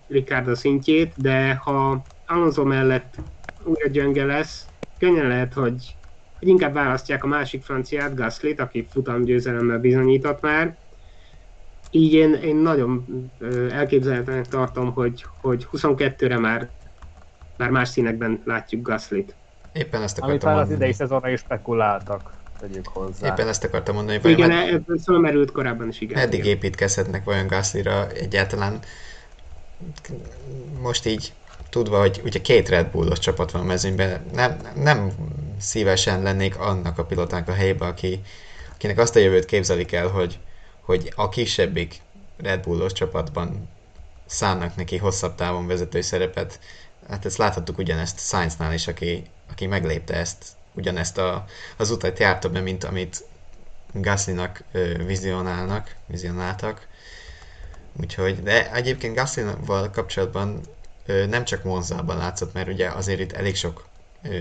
Ricardo 0.08 0.56
szintjét, 0.56 1.14
de 1.16 1.54
ha 1.54 2.06
Alonso 2.26 2.64
mellett 2.64 3.16
újra 3.64 3.88
gyönge 3.88 4.26
lesz, 4.26 4.68
könnyen 4.97 5.28
lehet, 5.28 5.54
hogy, 5.54 5.97
hogy 6.39 6.47
inkább 6.47 6.74
választják 6.74 7.24
a 7.24 7.28
másik 7.28 7.64
franciát, 7.64 8.16
Gaslyt, 8.16 8.60
aki 8.60 8.88
futamgyőzelemmel 8.91 9.80
bizonyított 9.80 10.41
már. 10.41 10.78
Így 11.91 12.14
én, 12.14 12.34
én 12.34 12.56
nagyon 12.56 13.06
elképzelhetőnek 13.72 14.47
tartom, 14.47 14.91
hogy, 14.91 15.26
hogy 15.41 15.68
22-re 15.72 16.38
már, 16.38 16.79
már 17.60 17.70
más 17.70 17.89
színekben 17.89 18.41
látjuk 18.45 18.82
Gaslyt. 18.82 19.36
Éppen 19.72 20.01
ezt 20.01 20.18
akartam 20.18 20.30
Amit 20.30 20.43
mondani. 20.43 20.68
az 20.68 20.76
idei 20.76 20.93
szezonra 20.93 21.30
is 21.30 21.39
spekuláltak 21.39 22.34
tegyük 22.60 22.88
hozzá. 22.88 23.28
Éppen 23.28 23.47
ezt 23.47 23.64
akartam 23.64 23.95
mondani, 23.95 24.20
hogy 24.22 24.32
igen, 24.32 24.49
med- 24.49 24.74
ebből 24.74 24.97
fölmerült 24.97 25.51
korábban 25.51 25.88
is, 25.88 26.01
igen. 26.01 26.18
Eddig 26.20 26.45
építkezhetnek 26.45 27.24
vajon 27.24 27.47
Gaslyra 27.47 28.07
egyáltalán 28.10 28.80
most 30.82 31.05
így 31.05 31.34
tudva, 31.70 31.99
hogy 31.99 32.22
ugye 32.24 32.41
két 32.41 32.70
Red 32.70 32.88
Bullos 32.91 33.20
csapat 33.20 33.51
van 33.51 33.62
a 33.62 33.66
mezőnyben, 33.66 34.26
nem, 34.34 34.57
nem 34.76 35.12
szívesen 35.57 36.22
lennék 36.22 36.60
annak 36.60 36.97
a 36.97 37.05
pilotának 37.05 37.47
a 37.47 37.53
helyében, 37.53 37.89
aki, 37.89 38.22
akinek 38.74 38.97
azt 38.97 39.16
a 39.16 39.20
jövőt 39.20 39.45
képzelik 39.45 39.91
el, 39.91 40.07
hogy, 40.07 40.39
hogy 40.82 41.14
a 41.16 41.30
kisebbik 41.30 42.01
Red 42.38 42.64
Bullos 42.64 42.91
csapatban 42.91 43.70
szánnak 44.26 44.76
neki 44.76 44.97
hosszabb 44.97 45.36
távon 45.36 45.68
vezetői 45.68 46.01
szerepet. 46.01 46.60
Hát 47.10 47.26
ezt 47.26 47.38
láthattuk 47.38 47.78
ugyanezt 47.78 48.20
Sainznál 48.20 48.74
is, 48.74 48.88
aki, 48.88 49.30
aki 49.49 49.68
meglépte 49.68 50.14
ezt, 50.14 50.45
ugyanezt 50.74 51.18
a, 51.18 51.45
az 51.78 51.89
utat 51.89 52.20
járta 52.20 52.49
be, 52.49 52.60
mint 52.60 52.84
amit 52.84 53.24
Gaslynak 53.91 54.64
vizionálnak, 55.05 55.95
vizionáltak. 56.05 56.88
Úgyhogy, 57.99 58.43
de 58.43 58.74
egyébként 58.74 59.16
Gaslyval 59.16 59.89
kapcsolatban 59.89 60.62
nem 61.05 61.45
csak 61.45 61.64
Monzában 61.64 62.18
látszott, 62.18 62.53
mert 62.53 62.68
ugye 62.68 62.89
azért 62.89 63.20
itt 63.20 63.32
elég 63.32 63.55
sok 63.55 63.88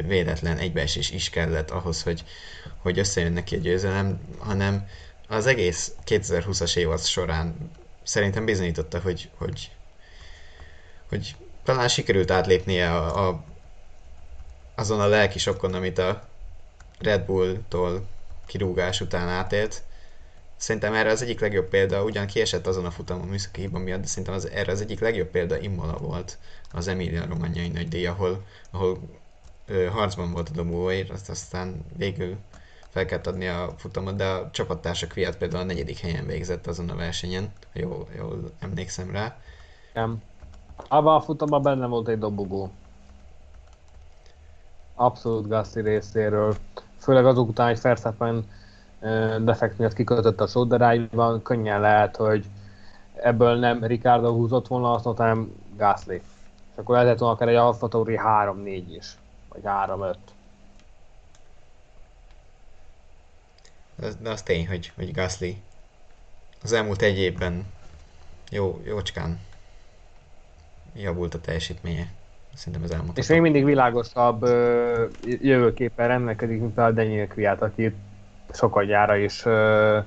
véletlen 0.06 0.58
egybeesés 0.58 1.10
is 1.10 1.30
kellett 1.30 1.70
ahhoz, 1.70 2.02
hogy, 2.02 2.24
hogy 2.78 2.98
összejön 2.98 3.32
neki 3.32 3.56
a 3.56 3.58
győzelem, 3.58 4.20
hanem 4.38 4.88
az 5.28 5.46
egész 5.46 5.92
2020-as 6.06 6.76
évad 6.76 7.00
során 7.00 7.70
szerintem 8.02 8.44
bizonyította, 8.44 9.00
hogy, 9.00 9.30
hogy, 9.36 9.70
hogy 11.08 11.36
talán 11.68 11.88
sikerült 11.88 12.30
átlépnie 12.30 12.94
a, 12.94 13.28
a, 13.28 13.44
azon 14.74 15.00
a 15.00 15.06
lelki 15.06 15.38
sokkon, 15.38 15.74
amit 15.74 15.98
a 15.98 16.28
Red 16.98 17.24
Bull-tól 17.24 18.06
kirúgás 18.46 19.00
után 19.00 19.28
átélt, 19.28 19.82
Szerintem 20.56 20.94
erre 20.94 21.10
az 21.10 21.22
egyik 21.22 21.40
legjobb 21.40 21.68
példa, 21.68 22.04
ugyan 22.04 22.26
kiesett 22.26 22.66
azon 22.66 22.84
a 22.84 22.90
futamon 22.90 23.26
műszaki 23.26 23.60
hiba 23.60 23.78
miatt, 23.78 24.00
de 24.00 24.06
szerintem 24.06 24.34
az, 24.34 24.50
erre 24.50 24.72
az 24.72 24.80
egyik 24.80 25.00
legjobb 25.00 25.26
példa 25.26 25.58
Imola 25.58 25.96
volt 25.98 26.38
az 26.72 26.88
Emilia 26.88 27.26
Romagnai 27.26 27.68
nagy 27.68 27.88
díj, 27.88 28.06
ahol, 28.06 28.44
ahol 28.70 28.98
ö, 29.66 29.86
harcban 29.86 30.32
volt 30.32 30.48
a 30.48 30.52
dobóért, 30.52 31.10
azt 31.10 31.30
aztán 31.30 31.84
végül 31.96 32.36
fel 32.90 33.04
kellett 33.04 33.26
adni 33.26 33.48
a 33.48 33.74
futamot, 33.78 34.16
de 34.16 34.24
a 34.24 34.50
csapattársak 34.50 35.12
fiat 35.12 35.36
például 35.36 35.62
a 35.62 35.66
negyedik 35.66 35.98
helyen 35.98 36.26
végzett 36.26 36.66
azon 36.66 36.90
a 36.90 36.96
versenyen, 36.96 37.52
ha 37.72 37.78
jól, 37.78 38.08
jól 38.16 38.52
emlékszem 38.60 39.10
rá. 39.10 39.38
Nem. 39.92 40.22
Abban 40.88 41.14
a 41.14 41.20
futamban 41.20 41.62
benne 41.62 41.86
volt 41.86 42.08
egy 42.08 42.18
dobogó. 42.18 42.70
Abszolút 44.94 45.48
Gassi 45.48 45.80
részéről. 45.80 46.56
Főleg 46.98 47.26
azok 47.26 47.48
után, 47.48 47.66
hogy 47.66 47.80
Verstappen 47.80 48.44
defekt 49.40 49.78
miatt 49.78 49.92
kikötött 49.92 50.40
a 50.40 50.46
sóderájban, 50.46 51.42
könnyen 51.42 51.80
lehet, 51.80 52.16
hogy 52.16 52.44
ebből 53.14 53.58
nem 53.58 53.84
Ricardo 53.84 54.32
húzott 54.32 54.66
volna 54.66 54.92
azt, 54.92 55.04
hanem 55.04 55.52
Gasly. 55.76 56.14
És 56.14 56.22
akkor 56.76 56.94
lehetett 56.94 57.18
volna 57.18 57.34
akár 57.34 57.48
egy 57.48 57.54
Alfa 57.54 57.88
Tauri 57.88 58.18
3-4 58.22 58.84
is, 58.88 59.18
vagy 59.48 59.62
3-5. 59.64 60.14
De, 63.96 64.08
de 64.20 64.30
az 64.30 64.42
tény, 64.42 64.68
hogy, 64.68 64.92
hogy 64.96 65.12
Gasly 65.12 65.62
az 66.62 66.72
elmúlt 66.72 67.02
egy 67.02 67.18
évben 67.18 67.66
jó, 68.50 68.80
jócskán 68.84 69.40
javult 71.00 71.34
a 71.34 71.40
teljesítménye. 71.40 72.06
Szerintem 72.54 72.82
ez 72.82 72.90
elmondható. 72.90 73.20
És 73.20 73.28
még 73.28 73.40
mindig 73.40 73.64
világosabb 73.64 74.44
jövőképpen 75.24 76.08
rendelkezik, 76.08 76.60
mint 76.60 76.78
a 76.78 76.90
Daniel 76.90 77.26
Kviat, 77.26 77.62
aki 77.62 77.94
sokadjára 78.52 79.16
is 79.16 79.44
uh, 79.44 80.04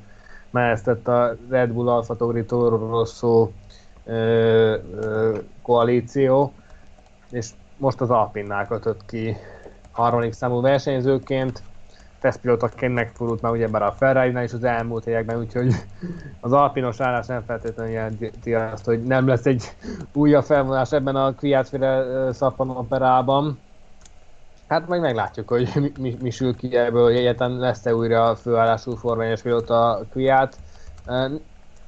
menesztett 0.52 1.08
a 1.08 1.36
Red 1.50 1.70
Bull 1.70 1.90
Alfa 1.90 2.16
Tauri 2.16 2.46
Toro 2.46 2.78
Rosso 2.78 3.52
koalíció, 5.62 6.54
és 7.30 7.50
most 7.78 8.02
az 8.02 8.10
Alpinnál 8.10 8.68
kötött 8.68 9.06
ki 9.06 9.36
harmadik 9.92 10.34
számú 10.34 10.62
versenyzőként, 10.62 11.64
tesztpilotaként 12.22 12.94
megfordult 12.94 13.42
már 13.42 13.52
ugyebár 13.52 13.82
a 13.82 13.92
ferrari 13.92 14.44
is 14.44 14.54
az 14.54 14.64
elmúlt 14.64 15.08
években, 15.08 15.40
úgyhogy 15.40 15.74
az 16.40 16.52
alpinos 16.52 17.00
állás 17.00 17.26
nem 17.26 17.44
feltétlenül 17.46 17.92
jelenti 17.94 18.54
azt, 18.54 18.86
hogy 18.86 19.04
nem 19.04 19.28
lesz 19.28 19.46
egy 19.46 19.64
újabb 20.14 20.44
felvonás 20.44 20.92
ebben 20.92 21.16
a 21.16 21.34
Kviatféle 21.34 22.06
szappanoperában. 22.34 23.60
Hát 24.68 24.88
majd 24.88 25.02
meglátjuk, 25.02 25.48
hogy 25.48 25.70
mi, 25.76 25.92
mi, 26.00 26.18
mi 26.22 26.30
sül 26.30 26.56
ki 26.56 26.76
ebből, 26.76 27.04
hogy 27.04 27.16
egyáltalán 27.16 27.58
lesz-e 27.58 27.96
újra 27.96 28.30
a 28.30 28.36
főállású 28.36 28.96
formányos 28.96 29.42
pilóta 29.42 30.02
Kviát. 30.12 30.58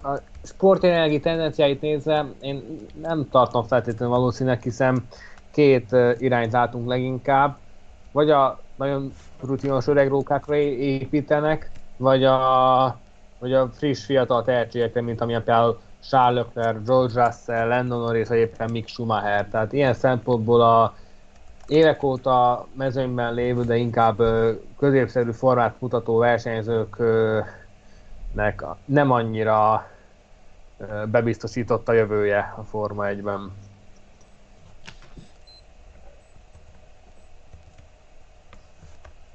A 0.04 0.18
sportjelenlegi 0.44 1.20
tendenciáit 1.20 1.82
nézve 1.82 2.26
én 2.42 2.88
nem 3.02 3.28
tartom 3.30 3.64
feltétlenül 3.64 4.16
valószínűleg, 4.16 4.62
hiszen 4.62 5.08
két 5.52 5.96
irányt 6.18 6.52
látunk 6.52 6.88
leginkább. 6.88 7.58
Vagy 8.12 8.30
a 8.30 8.60
nagyon 8.76 9.14
rutinos 9.46 9.88
öreg 9.88 10.08
rókákra 10.08 10.56
építenek, 10.56 11.72
vagy 11.98 12.24
a, 12.24 12.98
vagy 13.40 13.54
a 13.54 13.70
friss 13.70 14.06
fiatal 14.06 14.44
tehetségekre, 14.44 15.02
mint 15.02 15.22
amilyen 15.22 15.44
például 15.44 15.80
Charles 16.10 16.46
Leclerc, 16.46 16.86
George 16.86 17.26
Russell, 17.26 17.68
Lando 17.68 17.98
Norris, 17.98 18.28
vagy 18.28 18.52
Mick 18.72 18.88
Schumacher. 18.88 19.48
Tehát 19.48 19.74
ilyen 19.74 19.94
szempontból 19.94 20.62
a, 20.62 20.96
évek 21.68 22.04
óta 22.04 22.68
mezőnyben 22.74 23.34
lévő, 23.34 23.64
de 23.64 23.76
inkább 23.76 24.22
középszerű 24.78 25.32
formát 25.32 25.76
mutató 25.80 26.18
versenyzőknek 26.18 27.46
nem 28.86 29.12
annyira 29.12 29.88
bebiztosított 31.12 31.90
a 31.90 31.94
jövője 31.94 32.54
a 32.58 32.62
Forma 32.62 33.04
1-ben. 33.08 33.52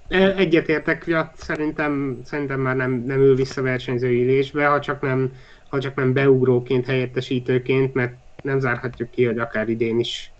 Egyetértek, 0.09 1.07
ja, 1.07 1.33
szerintem, 1.37 2.21
szerintem 2.25 2.61
már 2.61 2.77
nem, 2.77 3.03
nem 3.07 3.21
ül 3.21 3.35
vissza 3.35 3.63
versenyzői 3.63 4.23
ülésbe, 4.23 4.67
ha 4.67 4.81
csak 4.81 5.01
nem, 5.01 5.33
ha 5.69 5.81
csak 5.81 5.95
nem 5.95 6.13
beugróként, 6.13 6.87
helyettesítőként, 6.87 7.95
mert 7.95 8.15
nem 8.43 8.61
zárhatjuk 8.61 9.11
ki, 9.11 9.25
hogy 9.25 9.39
akár 9.39 9.69
idén 9.69 9.99
is 9.99 10.33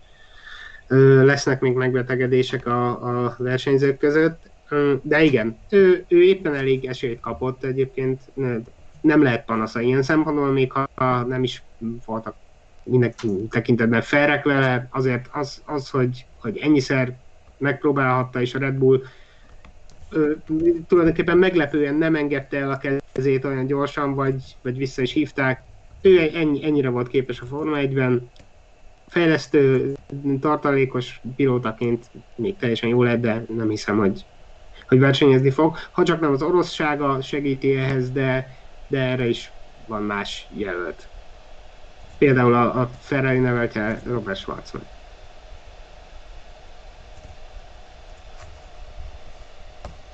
lesznek 1.23 1.59
még 1.59 1.73
megbetegedések 1.73 2.65
a, 2.65 2.89
a 3.25 3.35
versenyzők 3.37 3.97
között. 3.97 4.51
De 5.01 5.23
igen, 5.23 5.57
ő, 5.69 6.05
ő 6.07 6.23
éppen 6.23 6.55
elég 6.55 6.85
esélyt 6.85 7.19
kapott 7.19 7.63
egyébként, 7.63 8.21
nem 9.01 9.23
lehet 9.23 9.45
panasza 9.45 9.79
ilyen 9.79 10.03
szempontból, 10.03 10.51
még 10.51 10.71
ha 10.71 11.23
nem 11.23 11.43
is 11.43 11.63
voltak 12.05 12.35
minden 12.83 13.13
tekintetben 13.49 14.01
felrek 14.01 14.43
vele, 14.43 14.87
azért 14.91 15.29
az, 15.31 15.61
az 15.65 15.89
hogy, 15.89 16.25
hogy 16.39 16.57
ennyiszer 16.57 17.17
megpróbálhatta, 17.57 18.41
és 18.41 18.53
a 18.53 18.59
Red 18.59 18.75
Bull 18.75 19.01
tulajdonképpen 20.87 21.37
meglepően 21.37 21.95
nem 21.95 22.15
engedte 22.15 22.57
el 22.57 22.71
a 22.71 23.01
kezét 23.13 23.45
olyan 23.45 23.65
gyorsan, 23.65 24.13
vagy, 24.13 24.57
vagy 24.61 24.77
vissza 24.77 25.01
is 25.01 25.13
hívták. 25.13 25.63
Ő 26.01 26.19
ennyi, 26.33 26.65
ennyire 26.65 26.89
volt 26.89 27.07
képes 27.07 27.41
a 27.41 27.45
Forma 27.45 27.77
1-ben, 27.79 28.31
fejlesztő, 29.07 29.93
tartalékos 30.39 31.21
pilótaként 31.35 32.11
még 32.35 32.55
teljesen 32.55 32.89
jó 32.89 33.03
lehet, 33.03 33.19
de 33.19 33.43
nem 33.47 33.69
hiszem, 33.69 33.97
hogy, 33.97 34.25
hogy 34.87 34.99
versenyezni 34.99 35.51
fog. 35.51 35.77
Ha 35.91 36.03
csak 36.03 36.19
nem 36.19 36.31
az 36.31 36.41
oroszsága 36.41 37.21
segíti 37.21 37.75
ehhez, 37.75 38.11
de, 38.11 38.47
de 38.87 38.99
erre 38.99 39.27
is 39.27 39.51
van 39.87 40.03
más 40.03 40.47
jelölt. 40.57 41.09
Például 42.17 42.53
a, 42.53 42.79
a 42.81 42.89
Ferrari 42.99 43.39
neveltje 43.39 44.01
Robert 44.05 44.37
Schwarzman. 44.37 44.98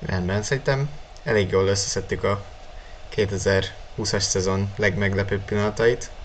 Rendben, 0.06 0.42
szerintem 0.42 0.90
elég 1.22 1.50
jól 1.50 1.66
összeszedtük 1.66 2.22
a 2.22 2.44
2020-as 3.16 4.20
szezon 4.20 4.72
legmeglepőbb 4.76 5.44
pillanatait. 5.44 6.15